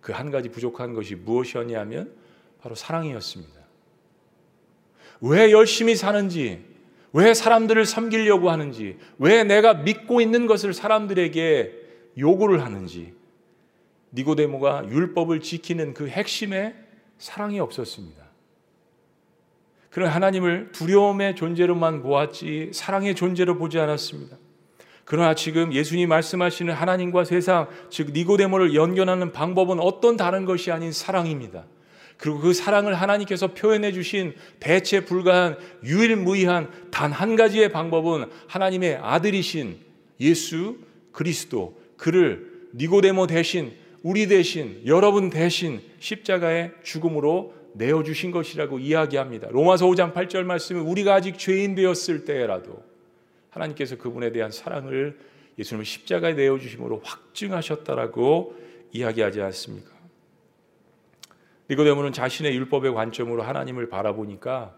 [0.00, 2.14] 그 한 가지 부족한 것이 무엇이었냐면
[2.60, 3.60] 바로 사랑이었습니다.
[5.20, 6.64] 왜 열심히 사는지,
[7.16, 11.72] 왜 사람들을 섬기려고 하는지, 왜 내가 믿고 있는 것을 사람들에게
[12.18, 13.14] 요구를 하는지,
[14.12, 16.74] 니고데모가 율법을 지키는 그 핵심에
[17.16, 18.22] 사랑이 없었습니다.
[19.88, 24.36] 그런 하나님을 두려움의 존재로만 보았지 사랑의 존재로 보지 않았습니다.
[25.06, 31.64] 그러나 지금 예수님 말씀하시는 하나님과 세상, 즉 니고데모를 연결하는 방법은 어떤 다른 것이 아닌 사랑입니다.
[32.18, 39.78] 그리고 그 사랑을 하나님께서 표현해 주신 대체 불가한 유일무이한 단 한 가지의 방법은 하나님의 아들이신
[40.20, 40.78] 예수
[41.12, 49.48] 그리스도 그를 니고데모 대신 우리 대신 여러분 대신 십자가의 죽음으로 내어 주신 것이라고 이야기합니다.
[49.50, 52.82] 로마서 5장 8절 말씀은 우리가 아직 죄인 되었을 때라도
[53.50, 55.18] 하나님께서 그분에 대한 사랑을
[55.58, 58.56] 예수님을 십자가에 내어 주심으로 확증하셨다라고
[58.92, 59.95] 이야기하지 않습니까?
[61.70, 64.76] 니고데모는 자신의 율법의 관점으로 하나님을 바라보니까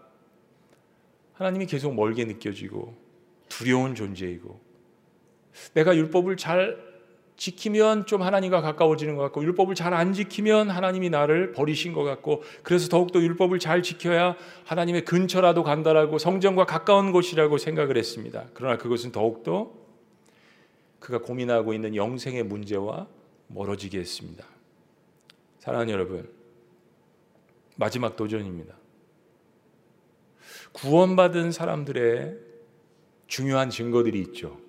[1.33, 2.95] 하나님이 계속 멀게 느껴지고
[3.47, 4.59] 두려운 존재이고
[5.73, 6.89] 내가 율법을 잘
[7.37, 12.43] 지키면 좀 하나님과 가까워지는 것 같고 율법을 잘 안 지키면 하나님이 나를 버리신 것 같고
[12.63, 18.45] 그래서 더욱더 율법을 잘 지켜야 하나님의 근처라도 간다라고 성전과 가까운 곳이라고 생각을 했습니다.
[18.53, 19.71] 그러나 그것은 더욱더
[20.99, 23.07] 그가 고민하고 있는 영생의 문제와
[23.47, 24.45] 멀어지게 했습니다.
[25.59, 26.29] 사랑하는 여러분,
[27.79, 28.75] 마지막 도전입니다.
[30.73, 32.37] 구원받은 사람들의
[33.27, 34.59] 중요한 증거들이 있죠.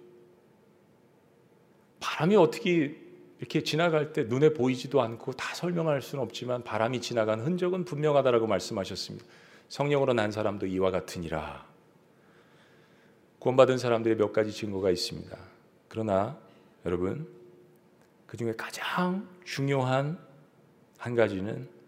[1.99, 2.97] 바람이 어떻게
[3.39, 9.27] 이렇게 지나갈 때 눈에 보이지도 않고 다 설명할 수는 없지만 바람이 지나간 흔적은 분명하다라고 말씀하셨습니다.
[9.69, 11.67] 성령으로 난 사람도 이와 같으니라.
[13.41, 15.37] 구원받은 사람들의 몇 가지 증거가 있습니다.
[15.89, 16.39] 그러나
[16.87, 17.27] 여러분
[18.27, 20.17] 그 중에 가장 중요한
[20.99, 21.80] 한 가지는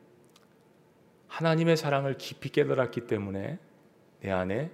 [1.33, 3.59] 하나님의 사랑을 깊이 깨달았기 때문에
[4.21, 4.71] 내 안에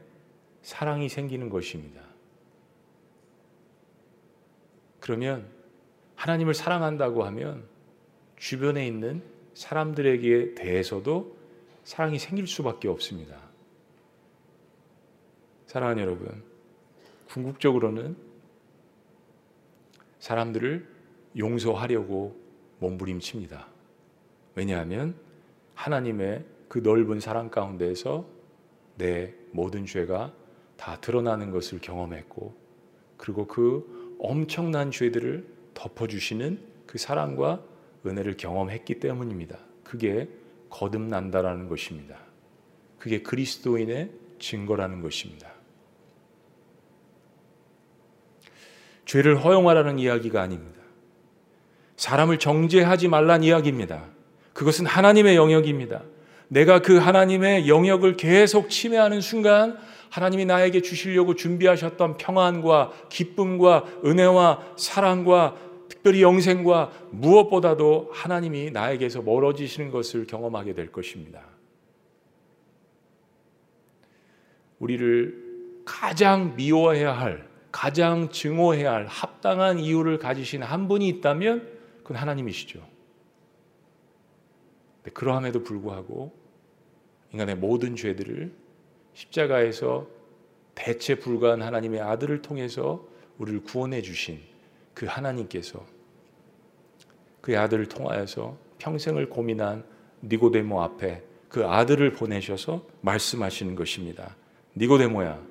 [0.62, 2.02] 사랑이 생기는 것입니다.
[4.98, 5.48] 그러면
[6.16, 7.64] 하나님을 사랑한다고 하면
[8.36, 9.22] 주변에 있는
[9.54, 11.36] 사람들에게 대해서도
[11.84, 13.40] 사랑이 생길 수밖에 없습니다.
[15.66, 16.42] 사랑하는 여러분,
[17.28, 18.16] 궁극적으로는
[20.18, 20.88] 사람들을
[21.36, 22.36] 용서하려고
[22.80, 23.68] 몸부림칩니다.
[24.56, 25.27] 왜냐하면
[25.78, 28.26] 하나님의 그 넓은 사랑 가운데서
[28.96, 30.34] 내 모든 죄가
[30.76, 32.52] 다 드러나는 것을 경험했고,
[33.16, 37.62] 그리고 그 엄청난 죄들을 덮어주시는 그 사랑과
[38.04, 39.56] 은혜를 경험했기 때문입니다.
[39.84, 40.28] 그게
[40.68, 42.18] 거듭난다라는 것입니다.
[42.98, 45.52] 그게 그리스도인의 증거라는 것입니다.
[49.04, 50.80] 죄를 허용하라는 이야기가 아닙니다.
[51.96, 54.17] 사람을 정죄하지 말란 이야기입니다.
[54.58, 56.02] 그것은 하나님의 영역입니다.
[56.48, 59.78] 내가 그 하나님의 영역을 계속 침해하는 순간
[60.10, 65.54] 하나님이 나에게 주시려고 준비하셨던 평안과 기쁨과 은혜와 사랑과
[65.88, 71.40] 특별히 영생과 무엇보다도 하나님이 나에게서 멀어지시는 것을 경험하게 될 것입니다.
[74.80, 82.97] 우리를 가장 미워해야 할 가장 증오해야 할 합당한 이유를 가지신 한 분이 있다면 그건 하나님이시죠.
[85.14, 86.32] 그러함에도 불구하고
[87.32, 88.52] 인간의 모든 죄들을
[89.14, 90.08] 십자가에서
[90.74, 93.06] 대체 불가한 하나님의 아들을 통해서
[93.38, 94.40] 우리를 구원해 주신
[94.94, 95.84] 그 하나님께서
[97.40, 99.84] 그의 아들을 통하여서 평생을 고민한
[100.22, 104.36] 니고데모 앞에 그 아들을 보내셔서 말씀하시는 것입니다.
[104.76, 105.42] 니고데모야,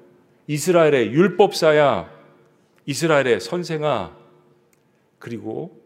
[0.48, 2.10] 이스라엘의 율법사야,
[2.86, 4.16] 이스라엘의 선생아,
[5.20, 5.82] 그리고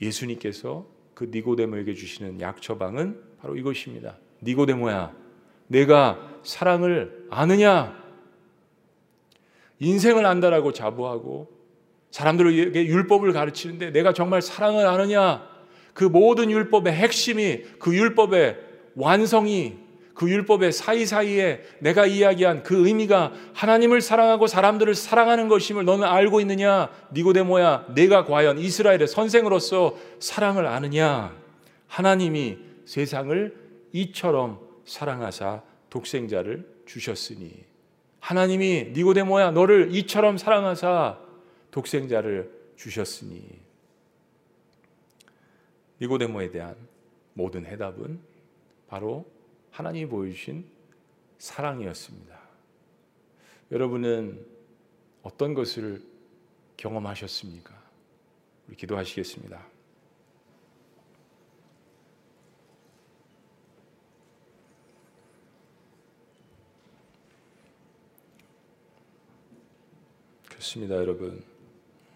[0.00, 0.86] 예수님께서
[1.16, 4.18] 그 니고데모에게 주시는 약 처방은 바로 이것입니다.
[4.42, 5.14] 니고데모야,
[5.66, 7.96] 내가 사랑을 아느냐?
[9.78, 11.50] 인생을 안다라고 자부하고
[12.10, 15.48] 사람들에게 율법을 가르치는데 내가 정말 사랑을 아느냐?
[15.94, 18.58] 그 모든 율법의 핵심이 그 율법의
[18.94, 19.78] 완성이
[20.16, 26.88] 그 율법의 사이사이에 내가 이야기한 그 의미가 하나님을 사랑하고 사람들을 사랑하는 것임을 너는 알고 있느냐?
[27.12, 31.36] 니고데모야, 내가 과연 이스라엘의 선생으로서 사랑을 아느냐?
[31.86, 32.56] 하나님이
[32.86, 33.54] 세상을
[33.92, 37.64] 이처럼 사랑하사 독생자를 주셨으니
[38.20, 41.18] 하나님이 니고데모야 너를 이처럼 사랑하사
[41.70, 43.42] 독생자를 주셨으니
[46.00, 46.74] 니고데모에 대한
[47.34, 48.18] 모든 해답은
[48.88, 49.26] 바로
[49.76, 50.66] 하나님이 보여주신
[51.36, 52.40] 사랑이었습니다.
[53.70, 54.42] 여러분은
[55.22, 56.02] 어떤 것을
[56.78, 57.74] 경험하셨습니까?
[58.66, 59.66] 우리 기도하시겠습니다.
[70.48, 71.44] 그렇습니다, 여러분.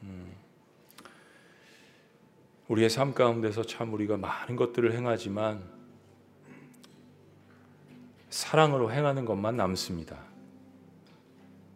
[0.02, 0.34] 음.
[2.68, 5.69] 우리의 삶 가운데서 참 우리가 많은 것들을 행하지만
[8.30, 10.24] 사랑으로 행하는 것만 남습니다.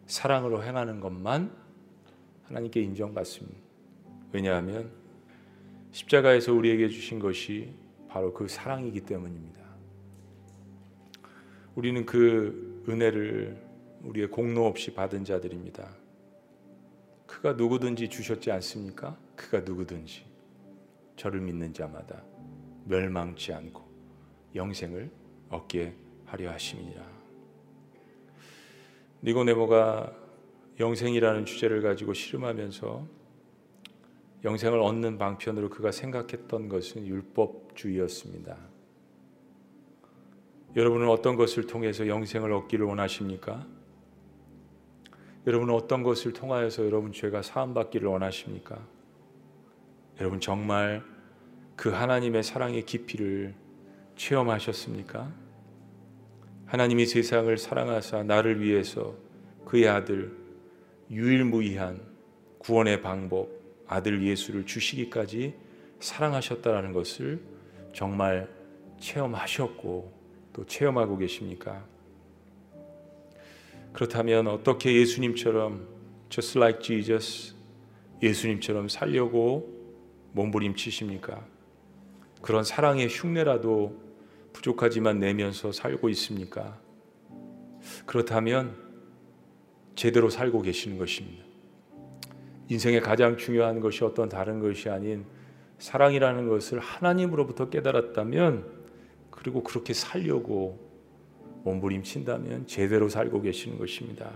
[0.07, 1.53] 사랑으로 행하는 것만
[2.45, 3.59] 하나님께 인정받습니다.
[4.33, 4.91] 왜냐하면
[5.91, 7.75] 십자가에서 우리에게 주신 것이
[8.09, 9.63] 바로 그 사랑이기 때문입니다.
[11.75, 13.61] 우리는 그 은혜를
[14.05, 15.89] 우리의 공로 없이 받은 자들입니다.
[17.27, 19.19] 그가 누구든지 주셨지 않습니까?
[19.35, 20.25] 그가 누구든지
[21.17, 22.23] 저를 믿는 자마다
[22.85, 23.83] 멸망치 않고
[24.55, 25.11] 영생을
[25.49, 25.97] 얻게
[26.35, 27.03] 하려 하심이니라.
[29.23, 30.13] 니고네모가
[30.81, 33.07] 영생이라는 주제를 가지고 실험하면서
[34.45, 38.57] 영생을 얻는 방편으로 그가 생각했던 것은 율법주의였습니다.
[40.77, 43.65] 여러분은 어떤 것을 통해서 영생을 얻기를 원하십니까?
[45.47, 48.85] 여러분은 어떤 것을 통하여서 여러분 죄가 사함받기를 원하십니까?
[50.19, 51.05] 여러분 정말
[51.77, 53.55] 그 하나님의 사랑의 깊이를
[54.17, 55.44] 체험하셨습니까?
[56.75, 59.15] 하나님이 세상을 사랑하사 나를 위해서
[59.65, 60.37] 그의 아들
[61.09, 62.01] 유일무이한
[62.59, 63.49] 구원의 방법
[63.87, 65.55] 아들 예수를 주시기까지
[66.01, 67.41] 사랑하셨다라는 것을
[67.93, 68.51] 정말
[68.99, 70.13] 체험하셨고
[70.53, 71.87] 또 체험하고 계십니까?
[73.93, 75.87] 그렇다면 어떻게 예수님처럼
[76.29, 77.55] just like Jesus
[78.21, 79.73] 예수님처럼 살려고
[80.33, 81.47] 몸부림치십니까?
[82.43, 83.97] 그런 사랑의 흉내라도
[84.55, 86.79] 부족하지만 내면서 살고 있습니까?
[88.07, 88.75] 그렇다면
[89.95, 91.45] 제대로 살고 계시는 것입니다.
[92.71, 95.27] 인생의 가장 중요한 것이 어떤 다른 것이 아닌
[95.79, 98.65] 사랑이라는 것을 하나님으로부터 깨달았다면
[99.31, 100.81] 그리고 그렇게 살려고
[101.65, 104.31] 몸부림친다면 제대로 살고 계시는 것입니다.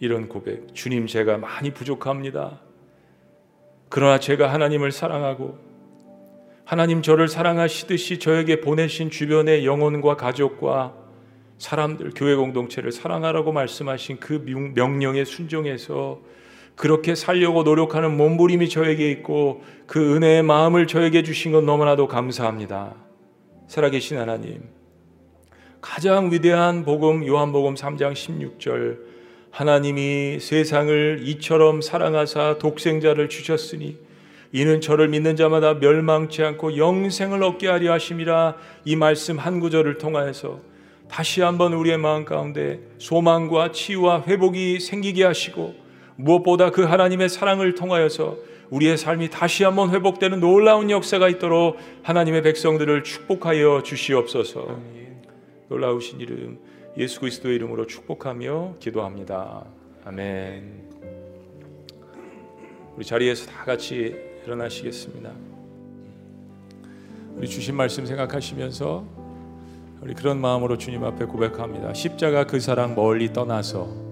[0.00, 2.60] 이런 고백, 주님 제가 많이 부족합니다.
[3.88, 5.67] 그러나 제가 하나님을 사랑하고
[6.68, 10.92] 하나님 저를 사랑하시듯이 저에게 보내신 주변의 영혼과 가족과
[11.56, 14.44] 사람들, 교회 공동체를 사랑하라고 말씀하신 그
[14.74, 16.20] 명령에 순종해서
[16.76, 22.96] 그렇게 살려고 노력하는 몸부림이 저에게 있고 그 은혜의 마음을 저에게 주신 건 너무나도 감사합니다.
[23.66, 24.60] 살아계신 하나님.
[25.80, 28.98] 가장 위대한 복음 요한복음 3장 16절
[29.50, 34.07] 하나님이 세상을 이처럼 사랑하사 독생자를 주셨으니
[34.52, 40.60] 이는 저를 믿는 자마다 멸망치 않고 영생을 얻게 하려 하심이라 이 말씀 한 구절을 통하여서
[41.08, 45.74] 다시 한번 우리의 마음 가운데 소망과 치유와 회복이 생기게 하시고
[46.16, 48.36] 무엇보다 그 하나님의 사랑을 통하여서
[48.70, 54.78] 우리의 삶이 다시 한번 회복되는 놀라운 역사가 있도록 하나님의 백성들을 축복하여 주시옵소서.
[55.68, 56.58] 놀라우신 이름
[56.98, 59.64] 예수 그리스도의 이름으로 축복하며 기도합니다.
[60.04, 60.88] 아멘.
[62.96, 65.30] 우리 자리에서 다 같이 일어나시겠습니다.
[67.36, 69.04] 우리 주신 말씀 생각하시면서
[70.00, 71.92] 우리 그런 마음으로 주님 앞에 고백합니다.
[71.92, 74.08] 십자가 그 사랑 멀리 떠나서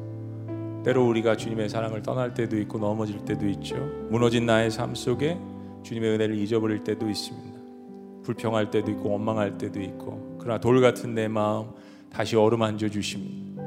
[0.84, 3.76] 때로 우리가 주님의 사랑을 떠날 때도 있고 넘어질 때도 있죠.
[4.10, 5.38] 무너진 나의 삶 속에
[5.82, 7.56] 주님의 은혜를 잊어버릴 때도 있습니다.
[8.22, 11.70] 불평할 때도 있고 원망할 때도 있고 그러나 돌 같은 내 마음
[12.12, 13.62] 다시 어루만져 주십니다.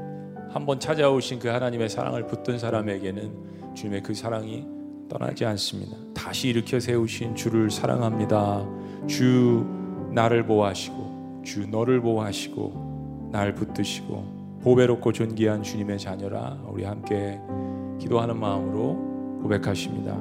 [0.50, 4.79] 한번 찾아오신 그 하나님의 사랑을 붙든 사람에게는 주님의 그 사랑이
[5.10, 5.96] 떠나지 않습니다.
[6.14, 8.64] 다시 일으켜 세우신 주를 사랑합니다.
[9.06, 9.66] 주
[10.12, 17.40] 나를 보호하시고 주 너를 보호하시고 날 붙드시고 보배롭고 존귀한 주님의 자녀라 우리 함께
[17.98, 20.16] 기도하는 마음으로 고백하십니다.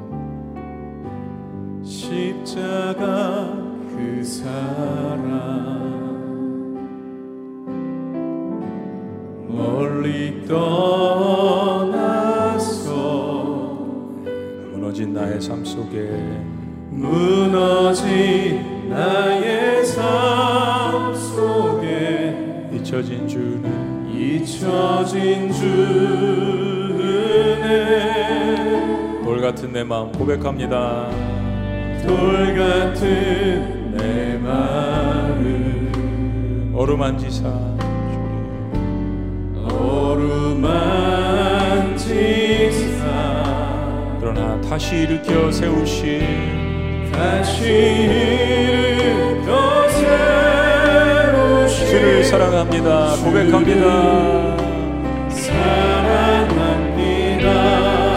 [1.84, 3.54] 십자가
[3.90, 5.70] 그 사랑
[9.48, 11.39] 멀리 떠
[15.10, 16.08] 무너진 나의 삶 속에.
[16.92, 22.70] 무너진 나의 삶 속에.
[22.72, 25.66] 잊혀진 주는 잊혀진 주
[27.00, 28.14] 은혜
[29.24, 31.10] 돌 같은 내 마음 고백합니다.
[32.06, 35.92] 돌 같은 내 마음.
[36.76, 37.50] 어루만지사.
[39.72, 40.50] 어루만지사
[44.20, 53.16] 그러나 다시 일으켜 세우신 다시 일으켜 세우신 주를 사랑합니다.
[53.24, 54.58] 고백합니다.
[55.30, 56.90] 사랑합니다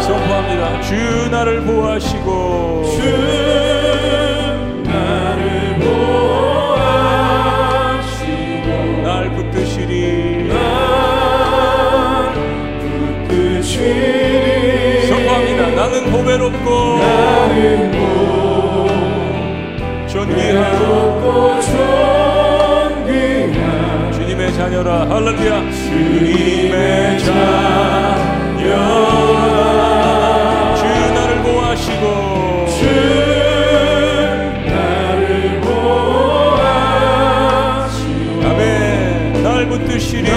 [0.02, 0.80] 선포합니다.
[0.82, 0.94] 주
[1.30, 3.61] 나를 보호하시고 주
[16.12, 16.98] 보배롭고
[20.08, 20.62] 존귀한
[24.12, 25.08] 주님의 자녀라.
[25.08, 25.70] 할렐루야.
[25.72, 27.32] 주님의 자녀라.
[30.76, 32.02] 주 나를 보호하시고
[32.68, 32.80] 주
[34.66, 37.00] 나를 보호하시고
[38.44, 39.42] 아멘.
[39.42, 40.28] 날 붙드시리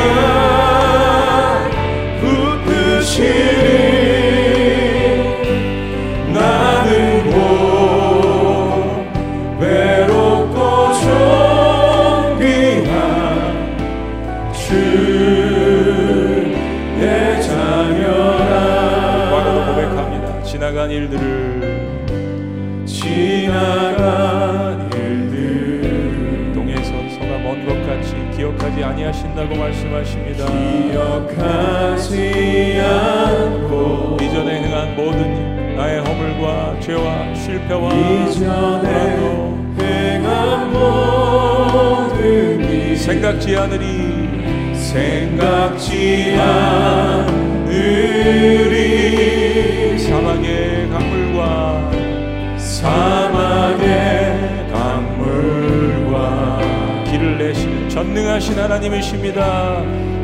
[58.45, 59.81] 전능하신 하나님이십니다.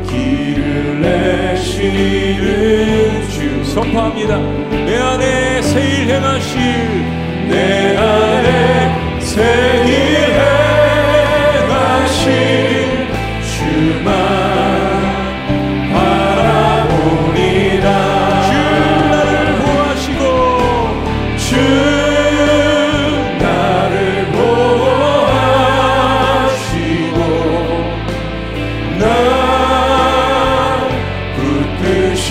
[0.08, 2.38] 길을 내시는
[3.28, 3.64] 주.
[3.64, 4.38] 선포합니다.
[4.38, 6.60] 내 안에 새일 행하실
[7.48, 9.61] 내 안에 새길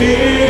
[0.01, 0.40] 붙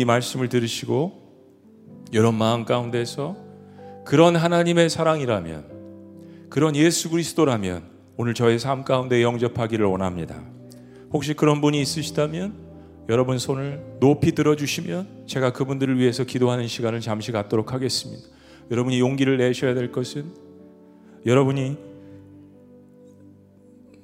[0.00, 1.12] 이 말씀을 들으시고
[2.14, 3.36] 여러분 마음 가운데서
[4.06, 7.82] 그런 하나님의 사랑이라면 그런 예수 그리스도라면
[8.16, 10.42] 오늘 저의 삶 가운데 영접하기를 원합니다.
[11.12, 12.70] 혹시 그런 분이 있으시다면
[13.10, 18.26] 여러분 손을 높이 들어주시면 제가 그분들을 위해서 기도하는 시간을 잠시 갖도록 하겠습니다.
[18.70, 20.32] 여러분이 용기를 내셔야 될 것은
[21.26, 21.76] 여러분이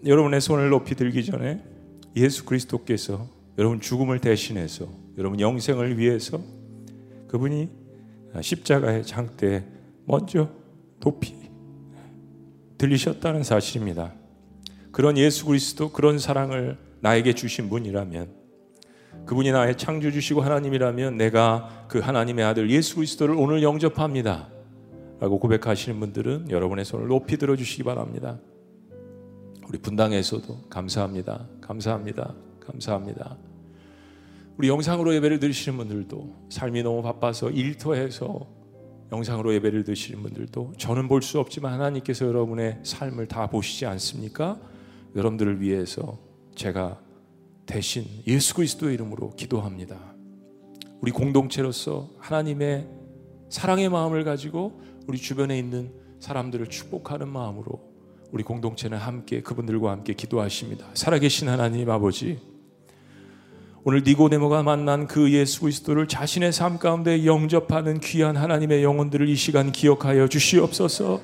[0.04, 1.62] 여러분의 손을 높이 들기 전에
[2.16, 3.26] 예수 그리스도께서
[3.56, 6.40] 여러분 죽음을 대신해서 여러분 영생을 위해서
[7.28, 7.68] 그분이
[8.40, 9.64] 십자가의 장대
[10.04, 10.50] 먼저
[11.00, 11.34] 높이
[12.78, 14.12] 들리셨다는 사실입니다.
[14.92, 18.30] 그런 예수 그리스도 그런 사랑을 나에게 주신 분이라면
[19.24, 24.48] 그분이 나의 창조주시고 하나님이라면 내가 그 하나님의 아들 예수 그리스도를 오늘 영접합니다.
[25.18, 28.38] 라고 고백하시는 분들은 여러분의 손을 높이 들어주시기 바랍니다.
[29.68, 31.46] 우리 분당에서도 감사합니다.
[31.60, 32.34] 감사합니다.
[32.60, 33.45] 감사합니다.
[34.58, 38.46] 우리 영상으로 예배를 드리시는 분들도 삶이 너무 바빠서 일터에서
[39.12, 44.58] 영상으로 예배를 드시는 분들도 저는 볼 수 없지만 하나님께서 여러분의 삶을 다 보시지 않습니까?
[45.14, 46.18] 여러분들을 위해서
[46.54, 47.00] 제가
[47.66, 49.98] 대신 예수 그리스도의 이름으로 기도합니다.
[51.00, 52.88] 우리 공동체로서 하나님의
[53.50, 57.80] 사랑의 마음을 가지고 우리 주변에 있는 사람들을 축복하는 마음으로
[58.32, 60.86] 우리 공동체는 함께 그분들과 함께 기도하십니다.
[60.94, 62.40] 살아계신 하나님 아버지
[63.88, 69.70] 오늘 니고데모가 만난 그 예수 그리스도를 자신의 삶 가운데 영접하는 귀한 하나님의 영혼들을 이 시간
[69.70, 71.20] 기억하여 주시옵소서.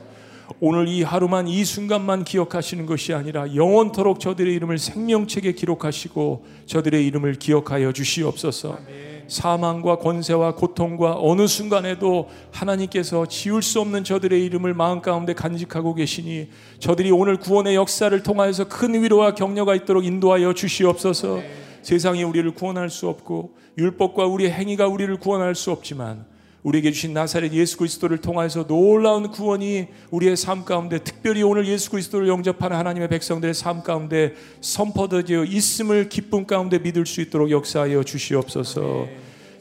[0.60, 7.34] 오늘 이 하루만 이 순간만 기억하시는 것이 아니라 영원토록 저들의 이름을 생명책에 기록하시고 저들의 이름을
[7.34, 8.78] 기억하여 주시옵소서.
[9.26, 16.48] 사망과 권세와 고통과 어느 순간에도 하나님께서 지울 수 없는 저들의 이름을 마음 가운데 간직하고 계시니
[16.78, 21.40] 저들이 오늘 구원의 역사를 통하여서 큰 위로와 격려가 있도록 인도하여 주시옵소서.
[21.82, 26.26] 세상이 우리를 구원할 수 없고 율법과 우리의 행위가 우리를 구원할 수 없지만
[26.62, 32.28] 우리에게 주신 나사렛 예수 그리스도를 통하여서 놀라운 구원이 우리의 삶 가운데 특별히 오늘 예수 그리스도를
[32.28, 39.08] 영접하는 하나님의 백성들의 삶 가운데 선포되어 있음을 기쁨 가운데 믿을 수 있도록 역사하여 주시옵소서.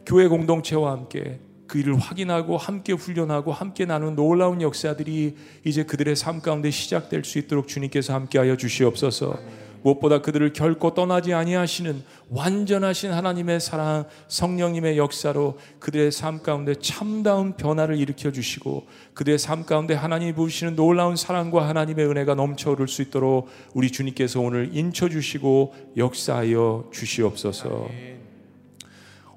[0.05, 6.41] 교회 공동체와 함께 그 일을 확인하고 함께 훈련하고 함께 나눈 놀라운 역사들이 이제 그들의 삶
[6.41, 9.39] 가운데 시작될 수 있도록 주님께서 함께하여 주시옵소서.
[9.83, 17.97] 무엇보다 그들을 결코 떠나지 아니하시는 완전하신 하나님의 사랑, 성령님의 역사로 그들의 삶 가운데 참다운 변화를
[17.97, 23.49] 일으켜 주시고 그들의 삶 가운데 하나님이 부으시는 놀라운 사랑과 하나님의 은혜가 넘쳐 오를 수 있도록
[23.73, 27.89] 우리 주님께서 오늘 인쳐 주시고 역사하여 주시옵소서.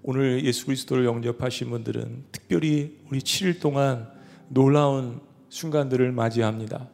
[0.02, 4.06] 오늘 예수 그리스도를 영접하신 분들은 특별히 우리 7일 동안
[4.48, 6.88] 놀라운 순간들을 맞이합니다.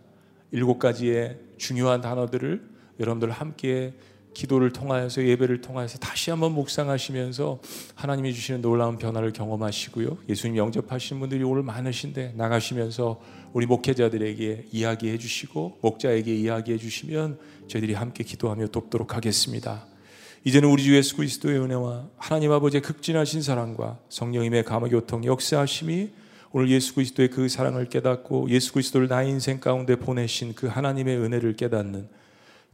[0.53, 2.63] 일곱 가지의 중요한 단어들을
[3.01, 3.95] 여러분들 함께
[4.35, 7.61] 기도를 통하여서 예배를 통하여서 다시 한번 묵상하시면서
[7.95, 10.19] 하나님이 주시는 놀라운 변화를 경험하시고요.
[10.29, 13.21] 예수님 영접하시는 분들이 오늘 많으신데 나가시면서
[13.53, 19.87] 우리 목회자들에게 이야기해 주시고 목자에게 이야기해 주시면 저희들이 함께 기도하며 돕도록 하겠습니다.
[20.45, 26.11] 이제는 우리 주 예수 그리스도의 은혜와 하나님 아버지의 극진하신 사랑과 성령님의 감화 교통 역사하심이
[26.53, 31.57] 오늘 예수 그리스도의 그 사랑을 깨닫고 예수 그리스도를 나의 인생 가운데 보내신 그 하나님의 은혜를
[31.57, 32.09] 깨닫는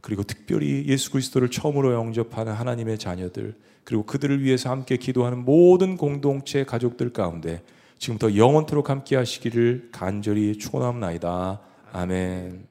[0.01, 6.63] 그리고 특별히 예수 그리스도를 처음으로 영접하는 하나님의 자녀들 그리고 그들을 위해서 함께 기도하는 모든 공동체
[6.63, 7.63] 가족들 가운데
[7.97, 11.61] 지금부터 영원토록 함께 하시기를 간절히 축원합니다.
[11.91, 12.66] 아멘.